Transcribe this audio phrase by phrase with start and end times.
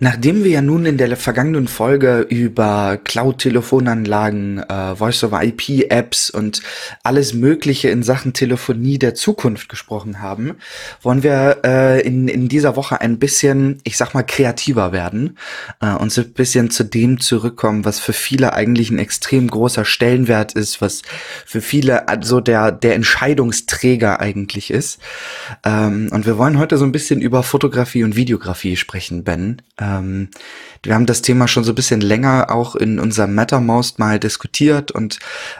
[0.00, 6.62] Nachdem wir ja nun in der vergangenen Folge über Cloud-Telefonanlagen, äh, Voice-over-IP-Apps und
[7.02, 10.54] alles Mögliche in Sachen Telefonie der Zukunft gesprochen haben,
[11.02, 15.36] wollen wir äh, in, in dieser Woche ein bisschen, ich sag mal, kreativer werden
[15.80, 19.84] äh, und so ein bisschen zu dem zurückkommen, was für viele eigentlich ein extrem großer
[19.84, 21.02] Stellenwert ist, was
[21.44, 25.00] für viele also der, der Entscheidungsträger eigentlich ist.
[25.64, 29.60] Ähm, und wir wollen heute so ein bisschen über Fotografie und Videografie sprechen, Ben.
[29.76, 30.28] Äh, ähm,
[30.82, 34.90] wir haben das Thema schon so ein bisschen länger auch in unserem Mattermost mal diskutiert
[34.90, 35.18] und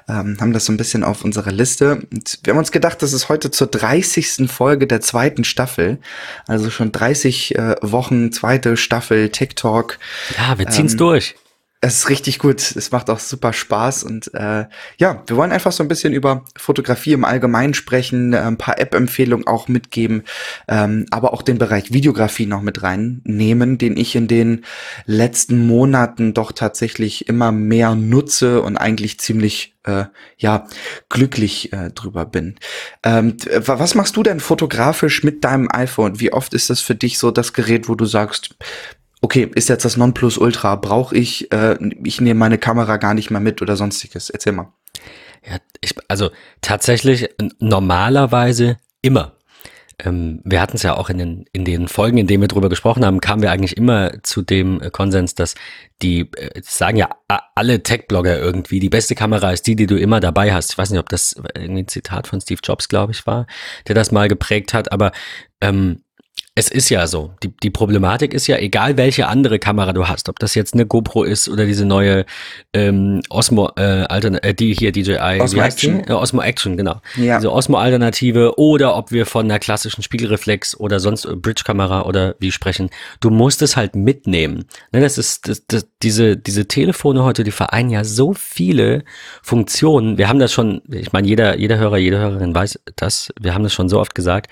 [0.08, 2.02] ähm, haben das so ein bisschen auf unserer Liste.
[2.12, 4.50] Und wir haben uns gedacht, das ist heute zur 30.
[4.50, 5.98] Folge der zweiten Staffel.
[6.46, 9.98] Also schon 30 äh, Wochen, zweite Staffel TikTok.
[10.36, 11.34] Ja, wir ziehen's ähm, durch.
[11.80, 12.60] Es ist richtig gut.
[12.60, 14.02] Es macht auch super Spaß.
[14.02, 14.66] Und äh,
[14.98, 18.80] ja, wir wollen einfach so ein bisschen über Fotografie im Allgemeinen sprechen, äh, ein paar
[18.80, 20.24] App-Empfehlungen auch mitgeben,
[20.66, 24.64] ähm, aber auch den Bereich Videografie noch mit reinnehmen, den ich in den
[25.06, 30.06] letzten Monaten doch tatsächlich immer mehr nutze und eigentlich ziemlich äh,
[30.36, 30.66] ja
[31.08, 32.56] glücklich äh, drüber bin.
[33.04, 36.18] Ähm, was machst du denn fotografisch mit deinem iPhone?
[36.18, 38.56] Wie oft ist das für dich so das Gerät, wo du sagst,
[39.20, 43.40] okay, ist jetzt das Nonplusultra, brauche ich, äh, ich nehme meine Kamera gar nicht mehr
[43.40, 44.30] mit oder sonstiges.
[44.30, 44.72] Erzähl mal.
[45.48, 46.30] Ja, ich, also
[46.60, 49.34] tatsächlich normalerweise immer.
[50.00, 52.68] Ähm, wir hatten es ja auch in den, in den Folgen, in denen wir drüber
[52.68, 55.56] gesprochen haben, kamen wir eigentlich immer zu dem äh, Konsens, dass
[56.02, 57.10] die, äh, sagen ja
[57.56, 60.70] alle Tech-Blogger irgendwie, die beste Kamera ist die, die du immer dabei hast.
[60.70, 63.48] Ich weiß nicht, ob das irgendwie ein Zitat von Steve Jobs, glaube ich, war,
[63.88, 65.10] der das mal geprägt hat, aber
[65.60, 66.02] ähm,
[66.58, 67.30] es ist ja so.
[67.44, 70.86] Die, die Problematik ist ja, egal welche andere Kamera du hast, ob das jetzt eine
[70.86, 72.26] GoPro ist oder diese neue
[72.72, 77.00] ähm, Osmo, äh, Altern äh, die hier DJI, Osmo Action, äh, Osmo Action, genau.
[77.14, 77.36] Ja.
[77.36, 82.50] Diese Osmo-Alternative oder ob wir von einer klassischen Spiegelreflex oder sonst äh, Bridge-Kamera oder wie
[82.50, 82.90] sprechen.
[83.20, 84.64] Du musst es halt mitnehmen.
[84.90, 89.04] Ne, das ist das, das, diese diese Telefone heute, die vereinen ja so viele
[89.42, 90.18] Funktionen.
[90.18, 90.82] Wir haben das schon.
[90.90, 93.32] Ich meine, jeder jeder Hörer, jede Hörerin weiß das.
[93.40, 94.48] Wir haben das schon so oft gesagt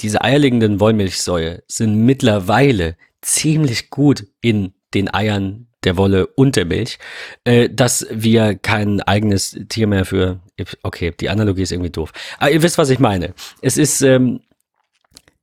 [0.00, 6.98] diese eierlegenden Wollmilchsäue sind mittlerweile ziemlich gut in den Eiern der Wolle und der Milch,
[7.44, 10.40] äh, dass wir kein eigenes Tier mehr für.
[10.82, 12.12] Okay, die Analogie ist irgendwie doof.
[12.38, 13.34] Aber ihr wisst, was ich meine.
[13.60, 14.40] Es ist, ähm,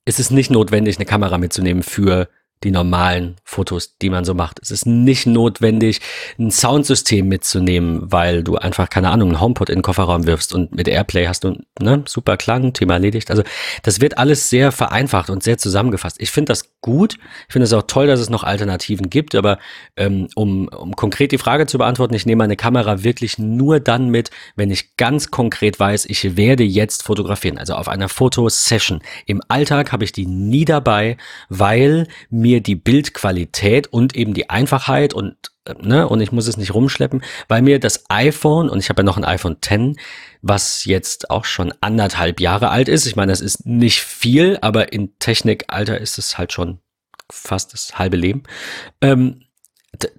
[0.06, 2.28] es ist nicht notwendig, eine Kamera mitzunehmen für
[2.64, 4.60] die normalen Fotos, die man so macht.
[4.62, 6.00] Es ist nicht notwendig,
[6.38, 10.76] ein Soundsystem mitzunehmen, weil du einfach, keine Ahnung, einen HomePod in den Kofferraum wirfst und
[10.76, 13.30] mit Airplay hast du, ne, super Klang, Thema erledigt.
[13.30, 13.44] Also,
[13.84, 16.18] das wird alles sehr vereinfacht und sehr zusammengefasst.
[16.20, 17.16] Ich finde das gut.
[17.48, 19.58] Ich finde es auch toll, dass es noch Alternativen gibt, aber
[19.96, 24.10] ähm, um, um konkret die Frage zu beantworten, ich nehme meine Kamera wirklich nur dann
[24.10, 29.02] mit, wenn ich ganz konkret weiß, ich werde jetzt fotografieren, also auf einer Fotosession.
[29.26, 31.18] Im Alltag habe ich die nie dabei,
[31.50, 35.36] weil mir mir die Bildqualität und eben die Einfachheit und
[35.66, 39.02] äh, ne, und ich muss es nicht rumschleppen, weil mir das iPhone und ich habe
[39.02, 40.00] ja noch ein iPhone X,
[40.42, 43.06] was jetzt auch schon anderthalb Jahre alt ist.
[43.06, 46.80] Ich meine, das ist nicht viel, aber in Technikalter ist es halt schon
[47.32, 48.44] fast das halbe Leben.
[49.02, 49.44] Ähm,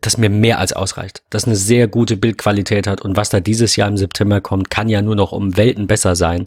[0.00, 3.74] das mir mehr als ausreicht, das eine sehr gute Bildqualität hat und was da dieses
[3.74, 6.46] Jahr im September kommt, kann ja nur noch um Welten besser sein.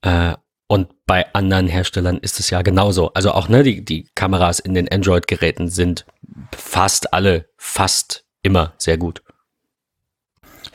[0.00, 0.34] Äh,
[0.68, 3.12] und bei anderen Herstellern ist es ja genauso.
[3.14, 6.04] Also auch ne, die, die Kameras in den Android-Geräten sind
[6.54, 9.22] fast alle, fast immer sehr gut.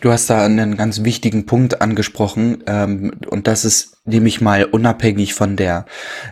[0.02, 4.66] Du hast da einen ganz wichtigen Punkt angesprochen ähm, und das ist nehme ich mal
[4.66, 5.86] unabhängig von der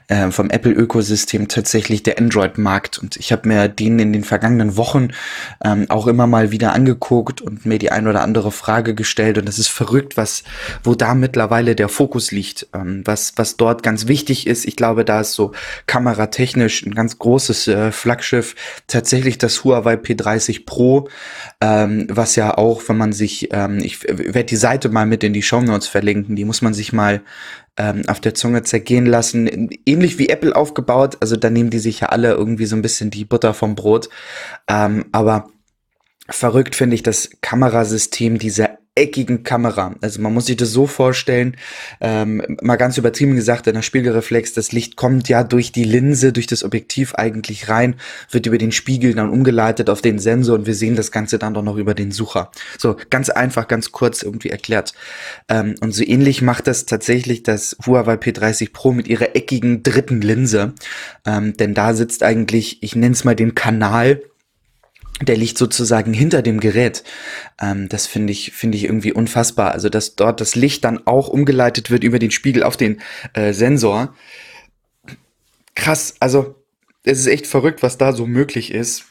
[0.10, 3.00] äh, vom Apple-Ökosystem tatsächlich der Android-Markt.
[3.00, 5.12] Und ich habe mir den in den vergangenen Wochen
[5.64, 9.38] ähm, auch immer mal wieder angeguckt und mir die ein oder andere Frage gestellt.
[9.38, 10.44] Und das ist verrückt, was
[10.84, 14.66] wo da mittlerweile der Fokus liegt, ähm, was was dort ganz wichtig ist.
[14.66, 15.54] Ich glaube, da ist so
[15.88, 18.54] kameratechnisch ein ganz großes äh, Flaggschiff
[18.88, 21.08] tatsächlich das Huawei P30 Pro,
[21.62, 25.32] ähm, was ja auch, wenn man sich, ähm, ich werde die Seite mal mit in
[25.32, 27.22] die Show Notes verlinken, die muss man sich mal
[27.78, 29.70] ähm, auf der Zunge zergehen lassen.
[29.86, 33.12] Ähnlich wie Apple aufgebaut, also da nehmen die sich ja alle irgendwie so ein bisschen
[33.12, 34.10] die Butter vom Brot.
[34.68, 35.50] Ähm, aber
[36.30, 39.96] verrückt finde ich das Kamerasystem dieser eckigen Kamera.
[40.02, 41.56] Also man muss sich das so vorstellen,
[42.02, 46.34] ähm, mal ganz übertrieben gesagt, in der Spiegelreflex, das Licht kommt ja durch die Linse,
[46.34, 47.96] durch das Objektiv eigentlich rein,
[48.32, 51.54] wird über den Spiegel dann umgeleitet auf den Sensor und wir sehen das Ganze dann
[51.54, 52.52] doch noch über den Sucher.
[52.78, 54.94] So, ganz einfach, ganz kurz irgendwie erklärt.
[55.48, 60.20] Ähm, und so ähnlich macht das tatsächlich das Huawei P30 Pro mit ihrer eckigen dritten
[60.20, 60.74] Linse.
[61.26, 64.22] Ähm, denn da sitzt eigentlich, ich nenne es mal den Kanal,
[65.22, 67.04] der liegt sozusagen hinter dem Gerät.
[67.60, 69.72] Ähm, das finde ich, finde ich irgendwie unfassbar.
[69.72, 73.02] Also, dass dort das Licht dann auch umgeleitet wird über den Spiegel auf den
[73.34, 74.16] äh, Sensor.
[75.76, 76.56] Krass, also
[77.04, 79.06] es ist echt verrückt, was da so möglich ist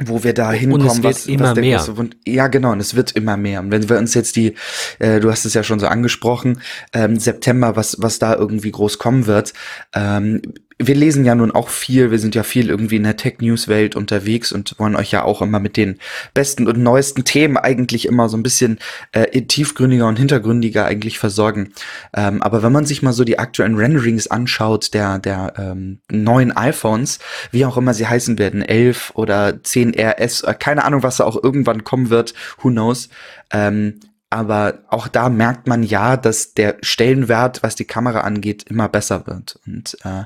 [0.00, 1.78] wo wir da hinkommen, und es wird was, immer was der mehr.
[1.78, 3.60] große Wund ja, genau, und es wird immer mehr.
[3.60, 4.54] Und wenn wir uns jetzt die,
[4.98, 6.60] äh, du hast es ja schon so angesprochen,
[6.92, 9.52] ähm, September, was, was da irgendwie groß kommen wird,
[9.94, 10.42] ähm,
[10.78, 14.50] wir lesen ja nun auch viel, wir sind ja viel irgendwie in der Tech-News-Welt unterwegs
[14.50, 15.98] und wollen euch ja auch immer mit den
[16.34, 18.78] besten und neuesten Themen eigentlich immer so ein bisschen
[19.12, 21.72] äh, tiefgründiger und hintergründiger eigentlich versorgen.
[22.14, 26.50] Ähm, aber wenn man sich mal so die aktuellen Renderings anschaut der, der ähm, neuen
[26.56, 27.20] iPhones,
[27.52, 31.24] wie auch immer sie heißen werden, 11 oder 10 RS, äh, keine Ahnung, was da
[31.24, 33.08] auch irgendwann kommen wird, who knows,
[33.52, 34.00] ähm,
[34.34, 39.28] aber auch da merkt man ja, dass der Stellenwert, was die Kamera angeht, immer besser
[39.28, 39.60] wird.
[39.64, 40.24] Und äh,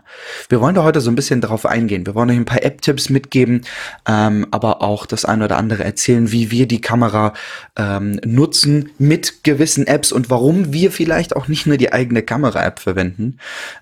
[0.49, 2.07] wir wollen da heute so ein bisschen darauf eingehen.
[2.07, 3.67] Wir wollen euch ein paar App-Tipps mitgeben,
[4.09, 7.35] ähm, aber auch das eine oder andere erzählen, wie wir die Kamera
[7.77, 12.79] ähm, nutzen mit gewissen Apps und warum wir vielleicht auch nicht nur die eigene Kamera-App
[12.79, 13.37] verwenden.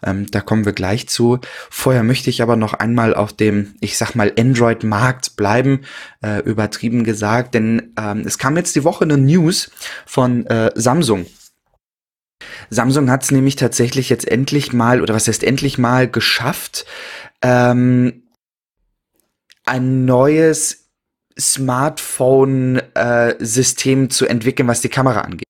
[0.05, 1.39] Ähm, da kommen wir gleich zu.
[1.71, 5.83] Vorher möchte ich aber noch einmal auf dem, ich sag mal, Android-Markt bleiben,
[6.21, 9.71] äh, übertrieben gesagt, denn ähm, es kam jetzt die Woche eine News
[10.17, 11.27] von äh, Samsung.
[12.71, 16.87] Samsung hat es nämlich tatsächlich jetzt endlich mal, oder was heißt endlich mal, geschafft,
[17.43, 18.23] ähm,
[19.67, 20.89] ein neues
[21.39, 25.45] Smartphone-System äh, zu entwickeln, was die Kamera angeht.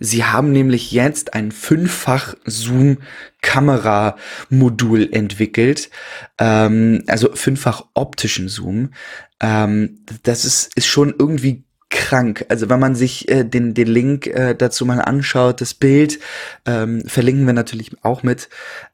[0.00, 5.90] Sie haben nämlich jetzt ein fünffach Zoom-Kamera-Modul entwickelt,
[6.38, 8.90] ähm, also fünffach optischen Zoom.
[9.38, 12.46] Ähm, das ist, ist schon irgendwie krank.
[12.48, 16.18] Also wenn man sich äh, den, den Link äh, dazu mal anschaut, das Bild
[16.64, 18.48] ähm, verlinken wir natürlich auch mit.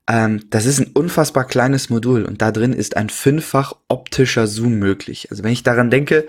[0.08, 4.78] Ähm, das ist ein unfassbar kleines Modul und da drin ist ein fünffach optischer Zoom
[4.78, 5.28] möglich.
[5.30, 6.26] Also wenn ich daran denke,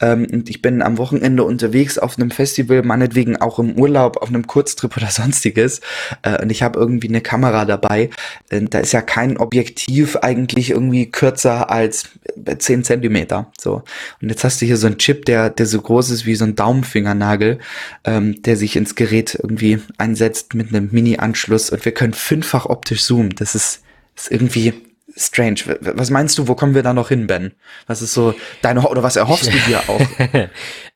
[0.00, 4.46] ähm, ich bin am Wochenende unterwegs auf einem Festival, meinetwegen auch im Urlaub, auf einem
[4.46, 5.80] Kurztrip oder sonstiges,
[6.22, 8.10] äh, und ich habe irgendwie eine Kamera dabei,
[8.50, 12.10] äh, da ist ja kein Objektiv eigentlich irgendwie kürzer als
[12.58, 13.50] 10 Zentimeter.
[13.58, 13.84] So.
[14.20, 16.44] Und jetzt hast du hier so einen Chip, der, der so groß ist wie so
[16.44, 17.58] ein Daumenfingernagel,
[18.04, 23.02] ähm, der sich ins Gerät irgendwie einsetzt mit einem Mini-Anschluss und wir können fünffach optisch
[23.04, 23.34] zoomen Zoom.
[23.34, 23.82] Das ist,
[24.14, 24.74] ist irgendwie
[25.16, 25.78] strange.
[25.80, 27.52] Was meinst du, wo kommen wir da noch hin, Ben?
[27.86, 30.00] Was ist so deine, oder was erhoffst du dir auch?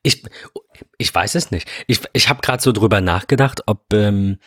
[0.03, 0.23] ich,
[0.97, 1.67] ich weiß es nicht.
[1.87, 4.37] Ich, ich habe gerade so drüber nachgedacht, ob, ähm,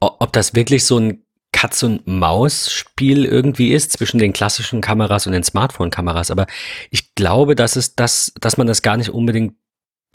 [0.00, 5.32] ob das wirklich so ein Katz- und Maus-Spiel irgendwie ist zwischen den klassischen Kameras und
[5.32, 6.30] den Smartphone-Kameras.
[6.30, 6.46] Aber
[6.90, 9.54] ich glaube, dass es das, dass man das gar nicht unbedingt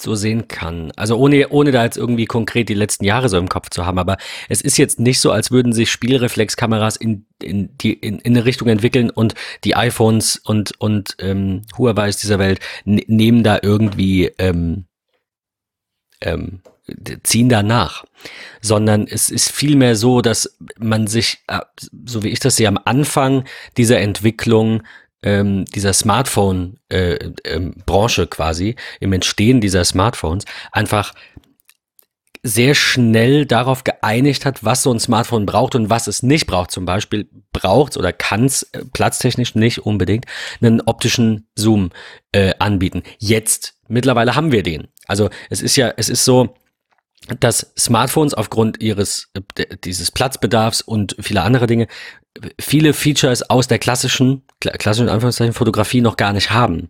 [0.02, 0.92] so sehen kann.
[0.96, 4.00] Also ohne, ohne da jetzt irgendwie konkret die letzten Jahre so im Kopf zu haben,
[4.00, 4.18] aber
[4.50, 8.46] es ist jetzt nicht so, als würden sich Spielreflexkameras in, in, die, in, in eine
[8.46, 14.86] Richtung entwickeln und die iPhones und, und ähm, Huawei dieser Welt nehmen da irgendwie ähm,
[16.22, 16.62] ähm,
[17.24, 18.04] ziehen da nach,
[18.62, 21.60] sondern es ist vielmehr so, dass man sich, äh,
[22.06, 23.46] so wie ich das sehe, am Anfang
[23.78, 24.84] dieser Entwicklung
[25.24, 31.14] ähm, dieser Smartphone-Branche äh, ähm, quasi, im Entstehen dieser Smartphones, einfach
[32.46, 36.72] sehr schnell darauf geeinigt hat, was so ein Smartphone braucht und was es nicht braucht.
[36.72, 40.26] Zum Beispiel braucht oder kann es äh, platztechnisch nicht unbedingt
[40.62, 41.92] einen optischen Zoom
[42.34, 43.04] äh, anbieten.
[43.18, 44.90] Jetzt, mittlerweile haben wir den.
[45.08, 46.54] Also es ist ja, es ist so,
[47.40, 51.88] dass Smartphones aufgrund ihres äh, dieses Platzbedarfs und vieler anderer Dinge
[52.60, 56.90] viele Features aus der klassischen klassischen Anführungszeichen Fotografie noch gar nicht haben.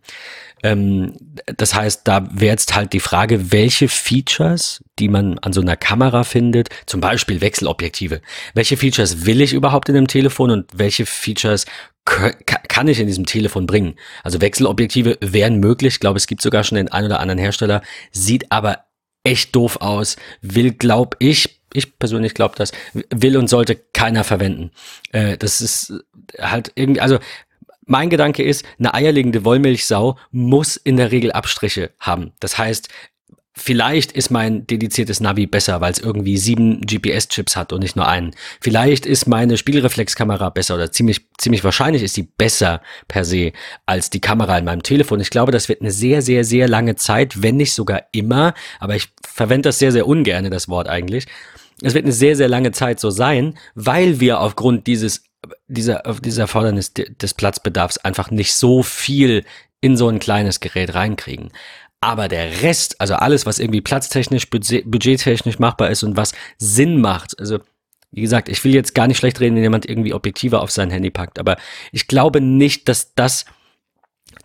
[0.64, 1.18] Ähm,
[1.58, 5.76] das heißt, da wäre jetzt halt die Frage, welche Features, die man an so einer
[5.76, 8.22] Kamera findet, zum Beispiel Wechselobjektive,
[8.54, 11.66] welche Features will ich überhaupt in einem Telefon und welche Features
[12.06, 13.96] kann ich in diesem Telefon bringen?
[14.24, 15.96] Also Wechselobjektive wären möglich.
[15.96, 18.86] Ich glaube, es gibt sogar schon den einen oder anderen Hersteller, sieht aber
[19.24, 22.72] echt doof aus, will, glaub ich, ich persönlich glaube das,
[23.10, 24.72] will und sollte keiner verwenden.
[25.12, 25.94] Äh, das ist
[26.40, 27.20] halt irgendwie, also
[27.86, 32.32] mein Gedanke ist, eine eierlegende Wollmilchsau muss in der Regel Abstriche haben.
[32.40, 32.90] Das heißt,
[33.56, 38.08] Vielleicht ist mein dediziertes Navi besser, weil es irgendwie sieben GPS-Chips hat und nicht nur
[38.08, 38.36] einen.
[38.60, 43.52] Vielleicht ist meine Spiegelreflexkamera besser oder ziemlich, ziemlich wahrscheinlich ist sie besser per se
[43.86, 45.20] als die Kamera in meinem Telefon.
[45.20, 48.96] Ich glaube, das wird eine sehr, sehr, sehr lange Zeit, wenn nicht sogar immer, aber
[48.96, 51.28] ich verwende das sehr, sehr ungerne, das Wort eigentlich.
[51.84, 55.26] Es wird eine sehr, sehr lange Zeit so sein, weil wir aufgrund dieses,
[55.68, 59.44] dieser, dieser Erfordernis des Platzbedarfs einfach nicht so viel
[59.84, 61.52] in so ein kleines Gerät reinkriegen.
[62.04, 67.00] Aber der Rest, also alles, was irgendwie platztechnisch, budget, budgettechnisch machbar ist und was Sinn
[67.00, 67.60] macht, also
[68.12, 70.90] wie gesagt, ich will jetzt gar nicht schlecht reden, wenn jemand irgendwie Objektive auf sein
[70.90, 71.56] Handy packt, aber
[71.94, 73.46] ich glaube nicht, dass das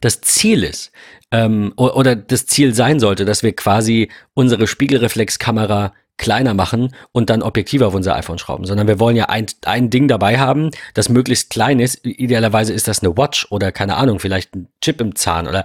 [0.00, 0.92] das Ziel ist
[1.32, 7.42] ähm, oder das Ziel sein sollte, dass wir quasi unsere Spiegelreflexkamera kleiner machen und dann
[7.42, 11.08] Objektive auf unser iPhone schrauben, sondern wir wollen ja ein, ein Ding dabei haben, das
[11.08, 12.06] möglichst klein ist.
[12.06, 15.64] Idealerweise ist das eine Watch oder keine Ahnung, vielleicht ein Chip im Zahn oder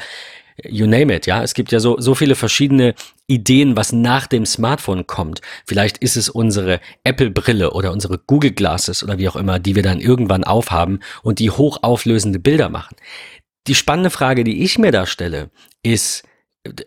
[0.63, 1.43] you name it, ja.
[1.43, 2.95] Es gibt ja so, so viele verschiedene
[3.27, 5.41] Ideen, was nach dem Smartphone kommt.
[5.65, 9.83] Vielleicht ist es unsere Apple-Brille oder unsere Google Glasses oder wie auch immer, die wir
[9.83, 12.95] dann irgendwann aufhaben und die hochauflösende Bilder machen.
[13.67, 15.49] Die spannende Frage, die ich mir da stelle,
[15.83, 16.23] ist,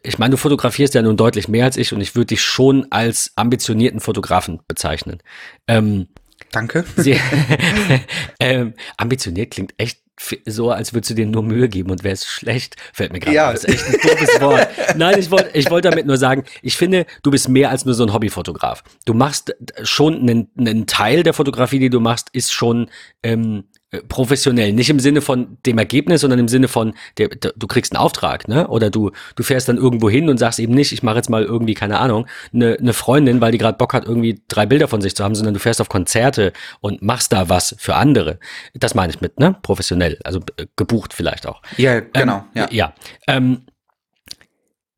[0.02, 2.86] ich meine, du fotografierst ja nun deutlich mehr als ich und ich würde dich schon
[2.90, 5.22] als ambitionierten Fotografen bezeichnen.
[5.66, 6.08] Ähm,
[6.52, 6.84] Danke.
[6.96, 7.18] Sie,
[8.40, 10.00] ähm, ambitioniert klingt echt
[10.46, 13.34] so, als würdest du dir nur Mühe geben und wäre es schlecht, fällt mir gerade.
[13.34, 13.52] Ja.
[13.52, 14.68] Das ist echt ein doofes Wort.
[14.96, 17.94] Nein, ich wollte ich wollt damit nur sagen, ich finde, du bist mehr als nur
[17.94, 18.82] so ein Hobbyfotograf.
[19.04, 22.90] Du machst schon einen, einen Teil der Fotografie, die du machst, ist schon
[23.22, 23.75] ähm, äh,
[24.08, 27.92] professionell, nicht im Sinne von dem Ergebnis, sondern im Sinne von, der, der, du kriegst
[27.92, 28.66] einen Auftrag, ne?
[28.66, 31.44] Oder du, du fährst dann irgendwo hin und sagst eben nicht, ich mache jetzt mal
[31.44, 35.00] irgendwie, keine Ahnung, eine, eine Freundin, weil die gerade Bock hat, irgendwie drei Bilder von
[35.00, 38.40] sich zu haben, sondern du fährst auf Konzerte und machst da was für andere.
[38.74, 39.56] Das meine ich mit, ne?
[39.62, 41.62] Professionell, also äh, gebucht vielleicht auch.
[41.76, 42.38] Ja, genau.
[42.38, 42.68] Ähm, ja.
[42.70, 42.94] ja.
[43.28, 43.66] Ähm,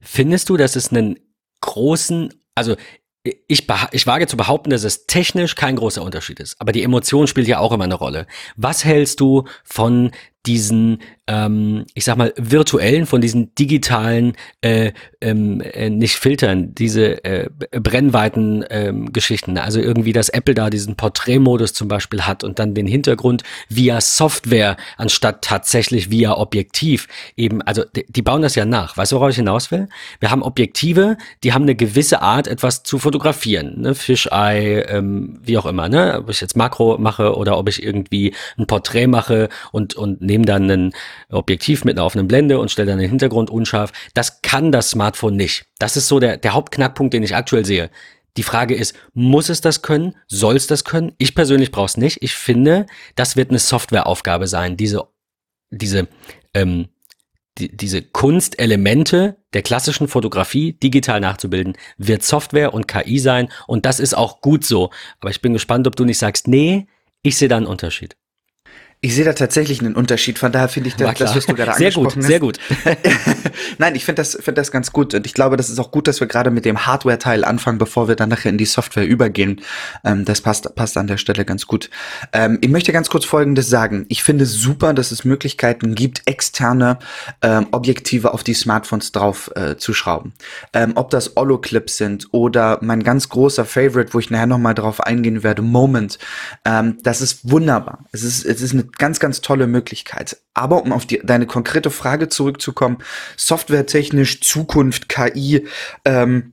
[0.00, 1.18] findest du, dass es einen
[1.60, 2.76] großen, also
[3.46, 6.56] ich, ich wage zu behaupten, dass es technisch kein großer Unterschied ist.
[6.60, 8.26] Aber die Emotion spielt ja auch immer eine Rolle.
[8.56, 10.12] Was hältst du von
[10.46, 14.32] diesen ähm, ich sag mal, virtuellen, von diesen digitalen,
[14.62, 19.58] äh, ähm, äh, nicht Filtern, diese äh, brennweiten ähm, Geschichten.
[19.58, 24.00] Also irgendwie, dass Apple da diesen Porträtmodus zum Beispiel hat und dann den Hintergrund via
[24.00, 28.96] Software anstatt tatsächlich via Objektiv eben, also die, die bauen das ja nach.
[28.96, 29.88] Weißt du, worauf ich hinaus will?
[30.20, 33.82] Wir haben Objektive, die haben eine gewisse Art, etwas zu fotografieren.
[33.82, 33.94] Ne?
[33.94, 36.20] Fisheye, ähm, wie auch immer, ne?
[36.20, 40.46] Ob ich jetzt Makro mache oder ob ich irgendwie ein Porträt mache und, und nehme
[40.46, 40.92] dann einen
[41.30, 43.92] Objektiv mit einer offenen Blende und stelle dann den Hintergrund unscharf.
[44.14, 45.66] Das kann das Smartphone nicht.
[45.78, 47.90] Das ist so der, der Hauptknackpunkt, den ich aktuell sehe.
[48.36, 50.14] Die Frage ist, muss es das können?
[50.28, 51.12] Soll es das können?
[51.18, 52.18] Ich persönlich brauche es nicht.
[52.22, 55.08] Ich finde, das wird eine Softwareaufgabe sein, diese,
[55.70, 56.06] diese,
[56.54, 56.88] ähm,
[57.58, 63.48] die, diese Kunstelemente der klassischen Fotografie digital nachzubilden, wird Software und KI sein.
[63.66, 64.90] Und das ist auch gut so.
[65.20, 66.86] Aber ich bin gespannt, ob du nicht sagst, nee,
[67.22, 68.16] ich sehe da einen Unterschied.
[69.00, 70.40] Ich sehe da tatsächlich einen Unterschied.
[70.40, 72.94] Von daher finde ich das, das, was du gerade sehr angesprochen gut, Sehr gut, sehr
[72.94, 73.54] gut.
[73.78, 75.14] Nein, ich finde das, finde das ganz gut.
[75.14, 78.08] Und ich glaube, das ist auch gut, dass wir gerade mit dem Hardware-Teil anfangen, bevor
[78.08, 79.60] wir dann nachher in die Software übergehen.
[80.04, 81.90] Ähm, das passt, passt an der Stelle ganz gut.
[82.32, 84.04] Ähm, ich möchte ganz kurz Folgendes sagen.
[84.08, 86.98] Ich finde super, dass es Möglichkeiten gibt, externe
[87.40, 90.32] ähm, Objektive auf die Smartphones drauf äh, zu schrauben.
[90.72, 95.00] Ähm, ob das Holo-Clips sind oder mein ganz großer Favorite, wo ich nachher nochmal drauf
[95.00, 96.18] eingehen werde, Moment.
[96.64, 98.04] Ähm, das ist wunderbar.
[98.10, 100.38] Es ist, es ist eine ganz, ganz tolle Möglichkeit.
[100.54, 102.98] Aber um auf die, deine konkrete Frage zurückzukommen,
[103.36, 105.66] softwaretechnisch, Zukunft, KI,
[106.04, 106.52] ähm,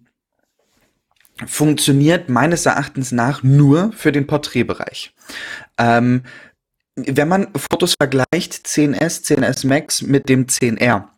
[1.46, 5.14] funktioniert meines Erachtens nach nur für den Porträtbereich.
[5.78, 6.24] Ähm,
[6.96, 11.10] wenn man Fotos vergleicht, 10S, 10S Max mit dem 10R,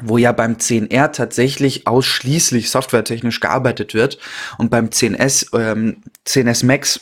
[0.00, 4.18] wo ja beim 10R tatsächlich ausschließlich softwaretechnisch gearbeitet wird
[4.58, 7.00] und beim 10S, ähm, 10S Max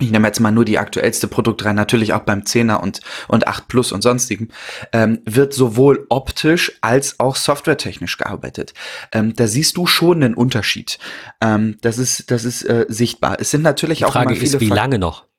[0.00, 3.68] ich nehme jetzt mal nur die aktuellste Produktreihe, natürlich auch beim 10er und, und 8
[3.68, 4.48] Plus und sonstigen,
[4.92, 8.74] ähm, wird sowohl optisch als auch softwaretechnisch gearbeitet.
[9.12, 10.98] Ähm, da siehst du schon einen Unterschied.
[11.40, 13.38] Ähm, das ist, das ist äh, sichtbar.
[13.40, 15.29] Es sind natürlich die auch Frage viele ist, wie lange noch?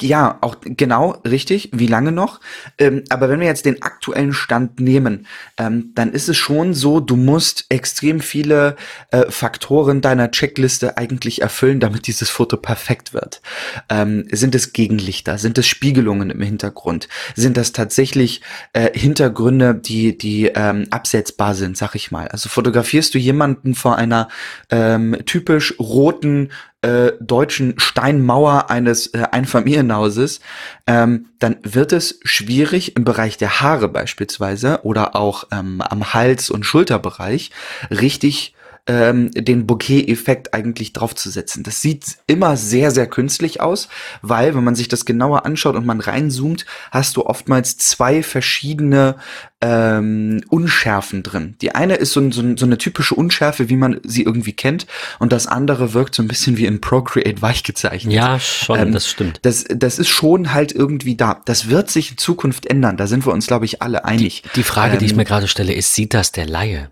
[0.00, 1.68] Ja, auch genau richtig.
[1.74, 2.40] Wie lange noch?
[2.78, 5.26] Ähm, aber wenn wir jetzt den aktuellen Stand nehmen,
[5.58, 8.76] ähm, dann ist es schon so, du musst extrem viele
[9.10, 13.42] äh, Faktoren deiner Checkliste eigentlich erfüllen, damit dieses Foto perfekt wird.
[13.90, 15.36] Ähm, sind es Gegenlichter?
[15.36, 17.08] Sind es Spiegelungen im Hintergrund?
[17.36, 18.40] Sind das tatsächlich
[18.72, 22.26] äh, Hintergründe, die die ähm, absetzbar sind, sag ich mal?
[22.28, 24.28] Also fotografierst du jemanden vor einer
[24.70, 26.48] ähm, typisch roten
[26.84, 30.40] äh, deutschen Steinmauer eines äh, Einfamilienhauses,
[30.86, 36.50] ähm, dann wird es schwierig im Bereich der Haare beispielsweise oder auch ähm, am Hals-
[36.50, 37.50] und Schulterbereich
[37.90, 38.54] richtig
[38.86, 41.62] ähm, den Bouquet-Effekt eigentlich draufzusetzen.
[41.62, 43.88] Das sieht immer sehr, sehr künstlich aus,
[44.20, 49.16] weil, wenn man sich das genauer anschaut und man reinzoomt, hast du oftmals zwei verschiedene
[49.62, 51.56] ähm, Unschärfen drin.
[51.62, 54.86] Die eine ist so, so, so eine typische Unschärfe, wie man sie irgendwie kennt,
[55.18, 58.12] und das andere wirkt so ein bisschen wie in Procreate weich gezeichnet.
[58.12, 59.40] Ja, schon, ähm, das stimmt.
[59.42, 61.40] Das, das ist schon halt irgendwie da.
[61.46, 62.98] Das wird sich in Zukunft ändern.
[62.98, 64.42] Da sind wir uns, glaube ich, alle einig.
[64.42, 66.90] Die, die Frage, ähm, die ich ähm, mir gerade stelle, ist, sieht das der Laie?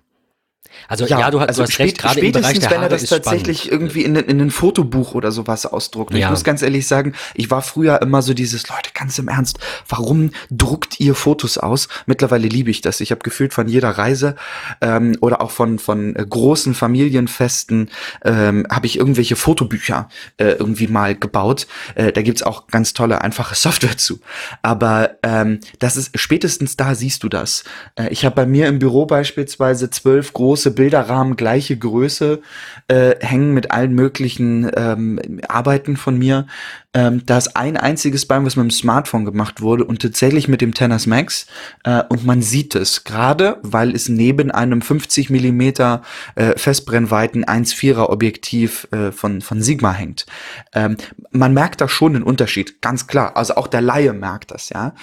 [0.88, 2.88] Also ja, ja du, hast, also du hast recht, gerade im Bereich der wenn er
[2.88, 3.82] das tatsächlich spannend.
[3.82, 6.12] irgendwie in, in ein Fotobuch oder sowas ausdruckt.
[6.14, 6.18] Ja.
[6.26, 9.58] Ich muss ganz ehrlich sagen, ich war früher immer so dieses, Leute, ganz im Ernst,
[9.88, 11.88] warum druckt ihr Fotos aus?
[12.06, 13.00] Mittlerweile liebe ich das.
[13.00, 14.36] Ich habe gefühlt von jeder Reise
[14.80, 17.90] ähm, oder auch von, von äh, großen Familienfesten
[18.24, 21.66] ähm, habe ich irgendwelche Fotobücher äh, irgendwie mal gebaut.
[21.94, 24.20] Äh, da gibt's auch ganz tolle, einfache Software zu.
[24.62, 27.64] Aber ähm, das ist spätestens da siehst du das.
[27.96, 32.40] Äh, ich habe bei mir im Büro beispielsweise zwölf große Bilderrahmen gleiche Größe
[32.88, 36.46] äh, hängen mit allen möglichen ähm, Arbeiten von mir.
[36.94, 40.60] Ähm, da ist ein einziges beim, was mit dem Smartphone gemacht wurde und tatsächlich mit
[40.60, 41.46] dem Tennis Max.
[41.84, 46.02] Äh, und man sieht es gerade, weil es neben einem 50 Millimeter
[46.34, 50.26] äh, Festbrennweiten 1,4er Objektiv äh, von, von Sigma hängt.
[50.74, 50.96] Ähm,
[51.30, 53.36] man merkt da schon den Unterschied, ganz klar.
[53.36, 54.94] Also auch der Laie merkt das, ja.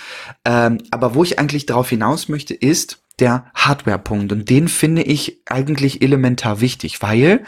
[0.45, 4.31] Ähm, aber wo ich eigentlich darauf hinaus möchte, ist, der Hardware-Punkt.
[4.31, 7.43] Und den finde ich eigentlich elementar wichtig, weil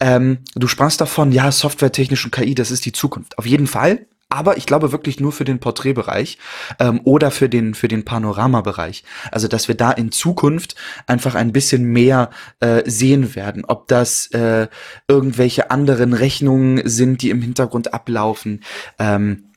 [0.00, 3.38] ähm, du sprachst davon, ja, softwaretechnisch und KI, das ist die Zukunft.
[3.38, 4.06] Auf jeden Fall.
[4.28, 6.38] Aber ich glaube wirklich nur für den Porträtbereich
[6.80, 9.04] ähm, oder für den für den Panoramabereich.
[9.30, 10.74] Also dass wir da in Zukunft
[11.06, 13.64] einfach ein bisschen mehr äh, sehen werden.
[13.64, 14.66] Ob das äh,
[15.06, 18.64] irgendwelche anderen Rechnungen sind, die im Hintergrund ablaufen.
[18.98, 19.52] Ähm,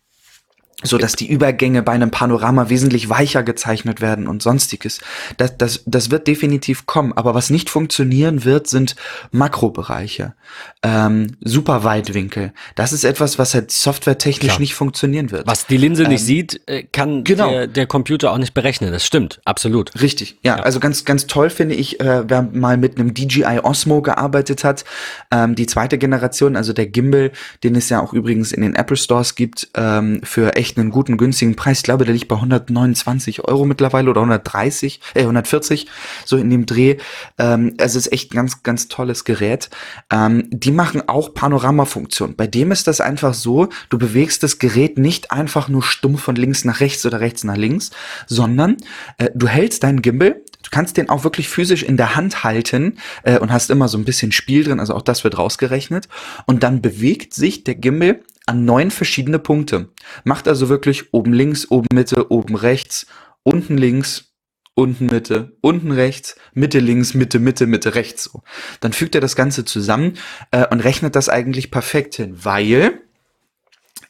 [0.81, 5.01] so dass die Übergänge bei einem Panorama wesentlich weicher gezeichnet werden und sonstiges.
[5.37, 7.11] Das, das, das wird definitiv kommen.
[7.13, 8.95] Aber was nicht funktionieren wird, sind
[9.31, 10.35] Makrobereiche,
[10.81, 12.53] ähm, Superweitwinkel.
[12.75, 14.59] Das ist etwas, was halt softwaretechnisch Klar.
[14.59, 15.47] nicht funktionieren wird.
[15.47, 17.49] Was die Linse ähm, nicht sieht, äh, kann genau.
[17.49, 18.93] der, der Computer auch nicht berechnen.
[18.93, 19.99] Das stimmt, absolut.
[20.01, 20.57] Richtig, ja.
[20.57, 20.63] ja.
[20.63, 24.85] Also ganz, ganz toll finde ich, äh, wer mal mit einem DJI Osmo gearbeitet hat,
[25.31, 27.31] ähm, die zweite Generation, also der Gimbal,
[27.65, 30.91] den es ja auch übrigens in den Apple Stores gibt, ähm, für echt echt einen
[30.91, 31.79] guten, günstigen Preis.
[31.79, 35.87] Ich glaube, der liegt bei 129 Euro mittlerweile oder 130, äh, 140,
[36.25, 36.97] so in dem Dreh.
[37.39, 39.69] Ähm, es ist echt ein ganz, ganz tolles Gerät.
[40.11, 42.35] Ähm, die machen auch Panoramafunktion.
[42.35, 46.35] Bei dem ist das einfach so, du bewegst das Gerät nicht einfach nur stumpf von
[46.35, 47.89] links nach rechts oder rechts nach links,
[48.27, 48.77] sondern
[49.17, 52.97] äh, du hältst deinen Gimbal, Du kannst den auch wirklich physisch in der Hand halten
[53.23, 56.09] äh, und hast immer so ein bisschen Spiel drin, also auch das wird rausgerechnet.
[56.45, 58.19] Und dann bewegt sich der Gimbal
[58.49, 59.89] an neun verschiedene Punkte.
[60.23, 63.05] Macht also wirklich oben links, oben Mitte, oben rechts,
[63.43, 64.33] unten links,
[64.73, 68.23] unten Mitte, unten rechts, Mitte links, Mitte, Mitte, Mitte rechts.
[68.23, 68.41] So.
[68.79, 70.13] Dann fügt er das Ganze zusammen
[70.51, 73.01] äh, und rechnet das eigentlich perfekt hin, weil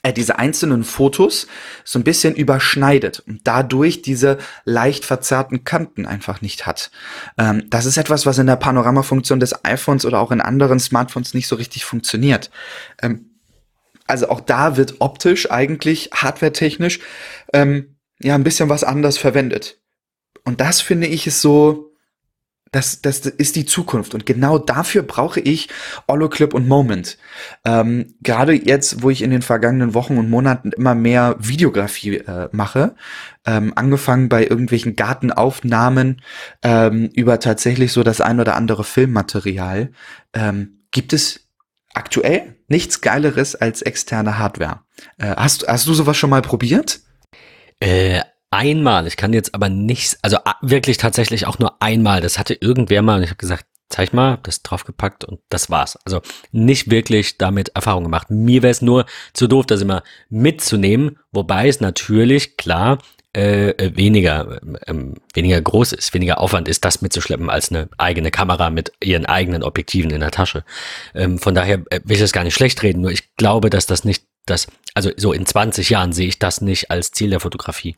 [0.03, 1.47] er diese einzelnen Fotos
[1.83, 6.91] so ein bisschen überschneidet und dadurch diese leicht verzerrten Kanten einfach nicht hat.
[7.37, 11.33] Ähm, das ist etwas, was in der Panoramafunktion des iPhones oder auch in anderen Smartphones
[11.33, 12.49] nicht so richtig funktioniert.
[13.01, 13.28] Ähm,
[14.09, 16.99] also auch da wird optisch eigentlich, hardwaretechnisch,
[17.53, 19.81] ähm, ja, ein bisschen was anders verwendet.
[20.43, 21.89] Und das finde ich ist so,
[22.71, 24.13] das, das ist die Zukunft.
[24.13, 25.69] Und genau dafür brauche ich
[26.07, 27.17] Holoclip und Moment.
[27.65, 32.49] Ähm, Gerade jetzt, wo ich in den vergangenen Wochen und Monaten immer mehr Videografie äh,
[32.51, 32.95] mache,
[33.45, 36.21] ähm, angefangen bei irgendwelchen Gartenaufnahmen
[36.61, 39.91] ähm, über tatsächlich so das ein oder andere Filmmaterial,
[40.33, 41.48] ähm, gibt es
[41.99, 44.81] aktuell nichts Geileres als externe Hardware.
[45.17, 47.01] Äh, hast, hast du sowas schon mal probiert?
[47.79, 49.05] Äh, einmal.
[49.05, 52.21] Ich kann jetzt aber nichts, also wirklich tatsächlich auch nur einmal.
[52.21, 55.97] Das hatte irgendwer mal und ich habe gesagt, zeig mal, das draufgepackt und das war's.
[56.05, 58.29] Also nicht wirklich damit Erfahrung gemacht.
[58.29, 62.99] Mir wäre es nur zu doof, das immer mitzunehmen, wobei es natürlich, klar,
[63.35, 68.31] äh, äh, weniger, ähm, weniger groß ist, weniger Aufwand ist, das mitzuschleppen als eine eigene
[68.31, 70.63] Kamera mit ihren eigenen Objektiven in der Tasche.
[71.13, 73.85] Ähm, von daher äh, will ich das gar nicht schlecht reden, nur ich glaube, dass
[73.85, 77.39] das nicht das, also so in 20 Jahren sehe ich das nicht als Ziel der
[77.39, 77.95] Fotografie.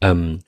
[0.00, 0.40] Ähm,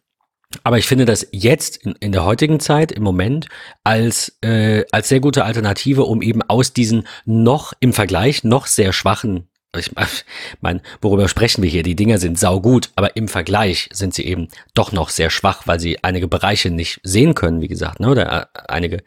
[0.64, 3.46] aber ich finde das jetzt in, in, der heutigen Zeit im Moment
[3.84, 8.92] als, äh, als sehr gute Alternative, um eben aus diesen noch im Vergleich noch sehr
[8.92, 9.90] schwachen ich
[10.60, 11.82] meine, worüber sprechen wir hier?
[11.82, 15.80] Die Dinger sind saugut, aber im Vergleich sind sie eben doch noch sehr schwach, weil
[15.80, 18.10] sie einige Bereiche nicht sehen können, wie gesagt, ne?
[18.10, 19.02] oder äh, einige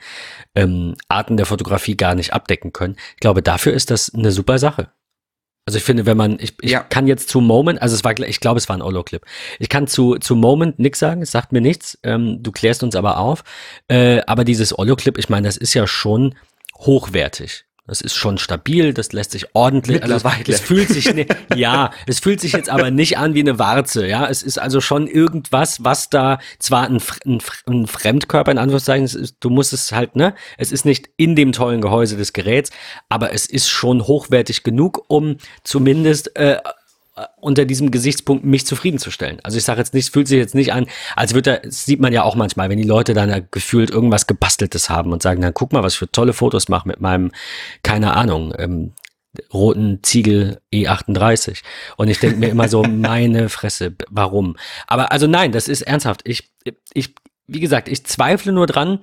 [0.56, 2.96] ähm, Arten der Fotografie gar nicht abdecken können.
[3.16, 4.90] Ich glaube, dafür ist das eine super Sache.
[5.66, 6.82] Also ich finde, wenn man, ich, ich ja.
[6.82, 9.24] kann jetzt zu Moment, also es war, ich glaube, es war ein Olo-Clip.
[9.60, 11.98] Ich kann zu, zu Moment nichts sagen, es sagt mir nichts.
[12.04, 13.46] Ähm, du klärst uns aber auf.
[13.88, 16.36] Äh, aber dieses Olo-Clip, ich meine, das ist ja schon
[16.80, 17.66] hochwertig.
[17.86, 20.02] Das ist schon stabil, das lässt sich ordentlich.
[20.04, 23.42] Also es, es fühlt sich ne, ja, es fühlt sich jetzt aber nicht an wie
[23.42, 24.08] eine Warze.
[24.08, 29.04] Ja, es ist also schon irgendwas, was da zwar ein, ein, ein Fremdkörper in Anführungszeichen
[29.04, 32.72] ist, du musst es halt ne, es ist nicht in dem tollen Gehäuse des Geräts,
[33.10, 36.60] aber es ist schon hochwertig genug, um zumindest äh,
[37.40, 39.40] unter diesem Gesichtspunkt mich zufriedenzustellen.
[39.44, 42.00] Also ich sage jetzt nicht, es fühlt sich jetzt nicht an, als würde das sieht
[42.00, 45.54] man ja auch manchmal, wenn die Leute dann gefühlt irgendwas gebasteltes haben und sagen, dann
[45.54, 47.32] guck mal, was ich für tolle Fotos mache mit meinem,
[47.84, 48.94] keine Ahnung, ähm,
[49.54, 51.62] roten Ziegel E38.
[51.98, 54.58] Und ich denke mir immer so, meine Fresse, warum?
[54.88, 56.22] Aber also nein, das ist ernsthaft.
[56.24, 56.52] Ich,
[56.94, 57.14] ich,
[57.48, 59.00] wie gesagt, ich zweifle nur dran,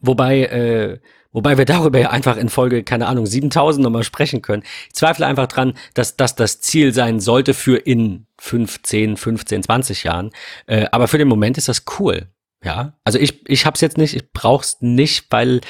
[0.00, 0.98] wobei, äh,
[1.30, 4.62] Wobei wir darüber ja einfach in Folge, keine Ahnung, 7000 nochmal sprechen können.
[4.86, 10.04] Ich zweifle einfach dran, dass das das Ziel sein sollte für in 15, 15, 20
[10.04, 10.30] Jahren.
[10.66, 12.28] Äh, aber für den Moment ist das cool.
[12.64, 15.60] Ja, also ich, ich hab's jetzt nicht, ich brauch's nicht, weil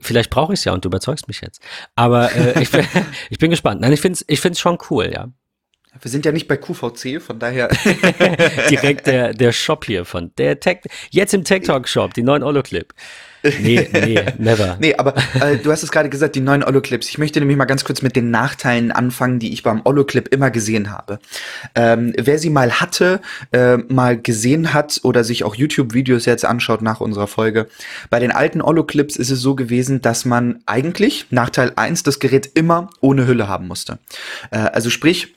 [0.00, 1.62] vielleicht brauche ich's ja und du überzeugst mich jetzt.
[1.94, 2.84] Aber äh, ich, bin,
[3.30, 3.80] ich bin gespannt.
[3.80, 5.28] Nein, ich find's, ich find's schon cool, ja.
[6.02, 7.68] Wir sind ja nicht bei QVC, von daher.
[8.70, 12.44] Direkt der, der Shop hier von der Tech, jetzt im Tech Talk Shop, die neuen
[12.44, 12.92] Holoclip.
[13.42, 14.76] Nee, nee, never.
[14.80, 17.08] nee, aber äh, du hast es gerade gesagt, die neuen Holoclips.
[17.08, 20.50] Ich möchte nämlich mal ganz kurz mit den Nachteilen anfangen, die ich beim Holoclip immer
[20.50, 21.18] gesehen habe.
[21.74, 23.20] Ähm, wer sie mal hatte,
[23.52, 27.68] äh, mal gesehen hat oder sich auch YouTube-Videos jetzt anschaut nach unserer Folge,
[28.10, 32.50] bei den alten Holoclips ist es so gewesen, dass man eigentlich, Nachteil eins das Gerät
[32.54, 33.98] immer ohne Hülle haben musste.
[34.50, 35.34] Äh, also sprich,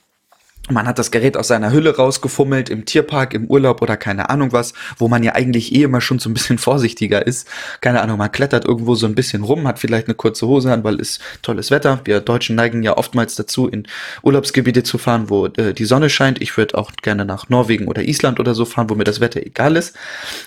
[0.70, 4.52] man hat das Gerät aus seiner Hülle rausgefummelt im Tierpark, im Urlaub oder keine Ahnung
[4.52, 7.46] was, wo man ja eigentlich eh immer schon so ein bisschen vorsichtiger ist.
[7.80, 10.82] Keine Ahnung, man klettert irgendwo so ein bisschen rum, hat vielleicht eine kurze Hose an,
[10.84, 12.00] weil es tolles Wetter.
[12.04, 13.86] Wir Deutschen neigen ja oftmals dazu, in
[14.22, 16.40] Urlaubsgebiete zu fahren, wo äh, die Sonne scheint.
[16.42, 19.40] Ich würde auch gerne nach Norwegen oder Island oder so fahren, wo mir das Wetter
[19.40, 19.96] egal ist.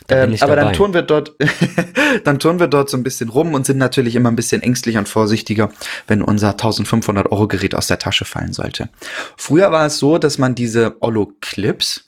[0.09, 1.33] Ähm, aber dann tun wir dort,
[2.25, 4.99] dann tun wir dort so ein bisschen rum und sind natürlich immer ein bisschen ängstlicher
[4.99, 5.69] und vorsichtiger,
[6.07, 8.89] wenn unser 1500 Euro Gerät aus der Tasche fallen sollte.
[9.37, 12.05] Früher war es so, dass man diese Holo-Clips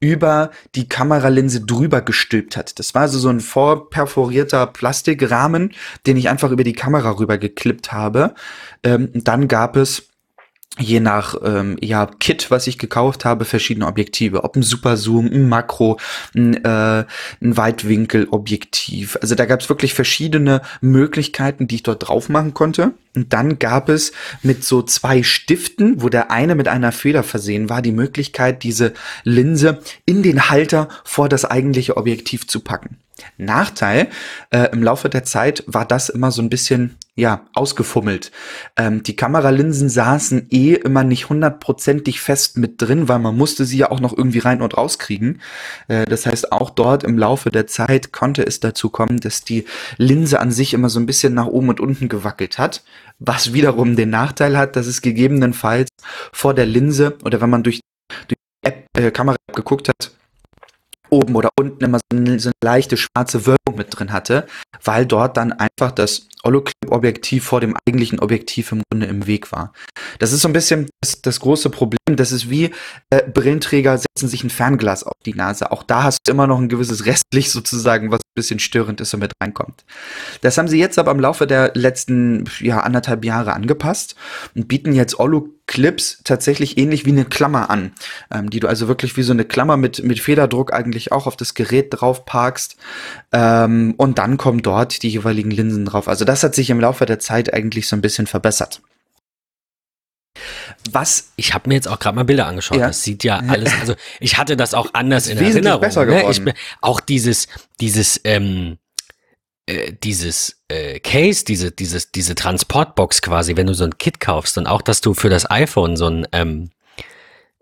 [0.00, 2.78] über die Kameralinse drüber gestülpt hat.
[2.78, 5.72] Das war also so ein vorperforierter Plastikrahmen,
[6.06, 8.34] den ich einfach über die Kamera rüber geklippt habe.
[8.82, 10.11] Ähm, dann gab es
[10.78, 14.44] je nach ähm, ja, Kit, was ich gekauft habe, verschiedene Objektive.
[14.44, 15.98] Ob ein Superzoom, ein Makro,
[16.34, 17.04] ein, äh,
[17.42, 19.18] ein Weitwinkelobjektiv.
[19.20, 22.92] Also da gab es wirklich verschiedene Möglichkeiten, die ich dort drauf machen konnte.
[23.14, 27.68] Und dann gab es mit so zwei Stiften, wo der eine mit einer Feder versehen
[27.68, 32.96] war, die Möglichkeit, diese Linse in den Halter vor das eigentliche Objektiv zu packen.
[33.36, 34.08] Nachteil,
[34.50, 38.32] äh, im Laufe der Zeit war das immer so ein bisschen, ja, ausgefummelt.
[38.76, 43.76] Ähm, die Kameralinsen saßen eh immer nicht hundertprozentig fest mit drin, weil man musste sie
[43.76, 45.42] ja auch noch irgendwie rein und rauskriegen.
[45.88, 49.66] Äh, das heißt, auch dort im Laufe der Zeit konnte es dazu kommen, dass die
[49.98, 52.82] Linse an sich immer so ein bisschen nach oben und unten gewackelt hat.
[53.18, 55.90] Was wiederum den Nachteil hat, dass es gegebenenfalls
[56.32, 57.80] vor der Linse oder wenn man durch,
[58.28, 60.12] durch die App, äh, Kamera geguckt hat,
[61.12, 64.46] oben oder unten immer so eine, so eine leichte schwarze Wirkung mit drin hatte,
[64.82, 69.72] weil dort dann einfach das Holoclip-Objektiv vor dem eigentlichen Objektiv im Grunde im Weg war.
[70.18, 71.98] Das ist so ein bisschen das, das große Problem.
[72.16, 72.70] Das ist wie
[73.10, 75.70] äh, Brillenträger setzen sich ein Fernglas auf die Nase.
[75.70, 79.14] Auch da hast du immer noch ein gewisses Restlicht sozusagen, was ein bisschen störend ist
[79.14, 79.84] und mit reinkommt.
[80.40, 84.16] Das haben sie jetzt aber im Laufe der letzten ja, anderthalb Jahre angepasst
[84.54, 87.92] und bieten jetzt Holoclip Clips tatsächlich ähnlich wie eine Klammer an,
[88.30, 91.34] ähm, die du also wirklich wie so eine Klammer mit, mit Federdruck eigentlich auch auf
[91.34, 92.76] das Gerät drauf parkst.
[93.32, 96.08] Ähm, und dann kommen dort die jeweiligen Linsen drauf.
[96.08, 98.82] Also das hat sich im Laufe der Zeit eigentlich so ein bisschen verbessert.
[100.90, 101.32] Was?
[101.36, 102.76] Ich habe mir jetzt auch gerade mal Bilder angeschaut.
[102.76, 102.88] Ja.
[102.88, 103.72] Das sieht ja alles.
[103.80, 105.80] Also ich hatte das auch anders das in Erinnerung.
[105.80, 106.16] Besser ne?
[106.16, 106.48] geworden.
[106.48, 107.48] Ich, auch dieses,
[107.80, 108.76] dieses, ähm,
[109.66, 114.58] äh, dieses äh, Case, diese, dieses, diese Transportbox quasi, wenn du so ein Kit kaufst
[114.58, 116.70] und auch, dass du für das iPhone so ein, ähm,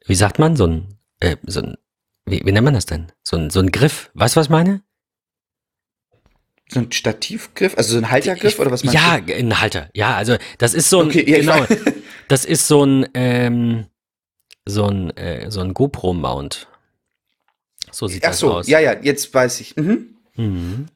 [0.06, 1.76] wie sagt man, so ein, äh, so ein,
[2.26, 3.12] wie, wie nennt man das denn?
[3.22, 4.10] So ein, so ein Griff.
[4.14, 4.82] Weißt du, was ich meine?
[6.68, 9.32] So ein Stativgriff, also so ein Haltergriff oder was meinst ja, du?
[9.32, 9.90] Ja, ein Halter.
[9.92, 11.66] Ja, also das ist so ein, okay, ja, genau,
[12.28, 13.86] das ist so ein, ähm,
[14.64, 16.68] so ein, äh, so ein GoPro-Mount.
[17.90, 18.68] So sieht Ach das so, aus.
[18.68, 19.76] Ja, ja, jetzt weiß ich.
[19.76, 20.16] Mhm.
[20.36, 20.86] Mhm.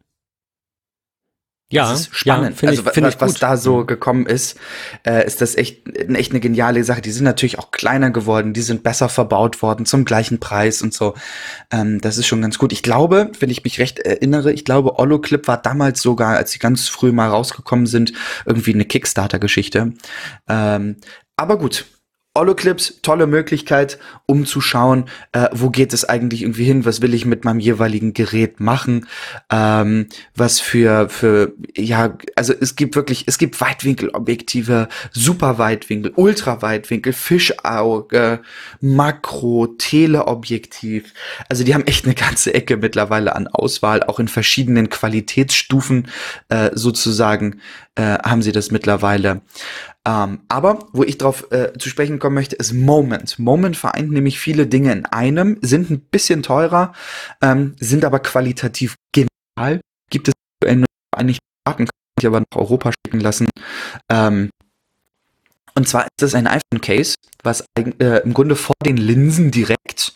[1.72, 2.60] Ja, das ist spannend.
[2.60, 3.86] Ja, also ich, was, was da so mhm.
[3.86, 4.58] gekommen ist,
[5.06, 7.00] äh, ist das echt, echt eine geniale Sache.
[7.00, 10.92] Die sind natürlich auch kleiner geworden, die sind besser verbaut worden zum gleichen Preis und
[10.92, 11.14] so.
[11.70, 12.72] Ähm, das ist schon ganz gut.
[12.72, 16.58] Ich glaube, wenn ich mich recht erinnere, ich glaube, Holoclip war damals sogar, als sie
[16.58, 18.12] ganz früh mal rausgekommen sind,
[18.44, 19.94] irgendwie eine Kickstarter-Geschichte.
[20.48, 20.96] Ähm,
[21.36, 21.86] aber gut,
[22.36, 27.14] Holoclips, tolle Möglichkeit, um zu schauen, äh, wo geht es eigentlich irgendwie hin, was will
[27.14, 29.06] ich mit meinem jeweiligen Gerät machen,
[29.50, 38.40] ähm, was für, für, ja, also es gibt wirklich, es gibt Weitwinkelobjektive, Superweitwinkel, Ultraweitwinkel, Fischauge,
[38.80, 41.14] Makro, Teleobjektiv.
[41.48, 46.08] Also die haben echt eine ganze Ecke mittlerweile an Auswahl, auch in verschiedenen Qualitätsstufen
[46.48, 47.60] äh, sozusagen.
[47.96, 49.42] Äh, haben sie das mittlerweile.
[50.06, 53.38] Ähm, aber wo ich drauf äh, zu sprechen kommen möchte, ist Moment.
[53.38, 56.92] Moment vereint nämlich viele Dinge in einem, sind ein bisschen teurer,
[57.40, 59.80] ähm, sind aber qualitativ genial.
[60.10, 60.34] Gibt es
[61.16, 63.48] eigentlich Daten, kann ich aber nach Europa schicken lassen.
[64.10, 64.50] Ähm,
[65.74, 70.14] und zwar ist das ein iPhone-Case, was äh, im Grunde vor den Linsen direkt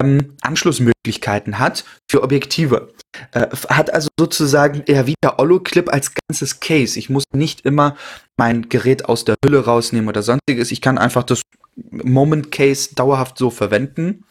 [0.00, 2.92] ähm, Anschlussmöglichkeiten hat für Objektive.
[3.32, 6.98] Äh, hat also sozusagen eher wie der Ollo-Clip als ganzes Case.
[6.98, 7.96] Ich muss nicht immer
[8.36, 10.72] mein Gerät aus der Hülle rausnehmen oder sonstiges.
[10.72, 11.42] Ich kann einfach das
[11.90, 14.24] Moment-Case dauerhaft so verwenden.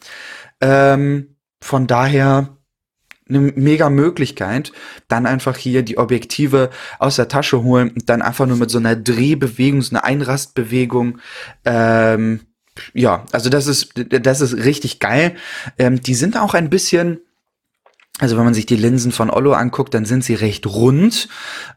[0.60, 2.56] Ähm, von daher
[3.28, 4.72] eine mega Möglichkeit,
[5.08, 8.78] dann einfach hier die Objektive aus der Tasche holen und dann einfach nur mit so
[8.78, 11.18] einer Drehbewegung, so einer Einrastbewegung,
[11.64, 12.40] ähm,
[12.94, 15.36] ja, also das ist, das ist richtig geil.
[15.78, 17.20] Ähm, die sind auch ein bisschen,
[18.18, 21.28] also wenn man sich die Linsen von Ollo anguckt, dann sind sie recht rund.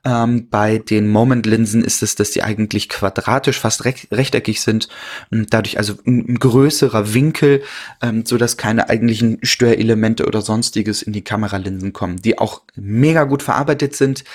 [0.03, 4.89] Ähm, bei den Moment-Linsen ist es, dass die eigentlich quadratisch, fast recht, rechteckig sind.
[5.31, 7.63] Und dadurch also ein, ein größerer Winkel,
[8.01, 13.23] ähm, so dass keine eigentlichen Störelemente oder sonstiges in die Kameralinsen kommen, die auch mega
[13.23, 14.25] gut verarbeitet sind.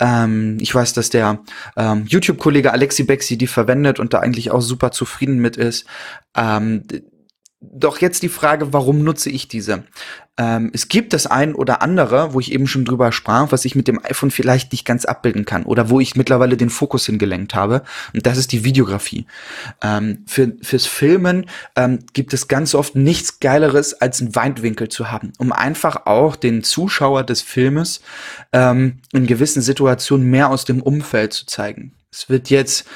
[0.00, 1.38] Ähm, ich weiß, dass der
[1.76, 5.86] ähm, YouTube-Kollege Alexi Bexi die verwendet und da eigentlich auch super zufrieden mit ist.
[6.36, 6.82] Ähm,
[7.72, 9.84] doch jetzt die Frage, warum nutze ich diese?
[10.36, 13.76] Ähm, es gibt das ein oder andere, wo ich eben schon drüber sprach, was ich
[13.76, 17.54] mit dem iPhone vielleicht nicht ganz abbilden kann oder wo ich mittlerweile den Fokus hingelenkt
[17.54, 17.82] habe.
[18.12, 19.26] Und das ist die Videografie.
[19.80, 21.46] Ähm, für, fürs Filmen
[21.76, 26.34] ähm, gibt es ganz oft nichts Geileres, als einen Weitwinkel zu haben, um einfach auch
[26.34, 28.00] den Zuschauer des Filmes
[28.52, 31.92] ähm, in gewissen Situationen mehr aus dem Umfeld zu zeigen.
[32.14, 32.86] Es wird jetzt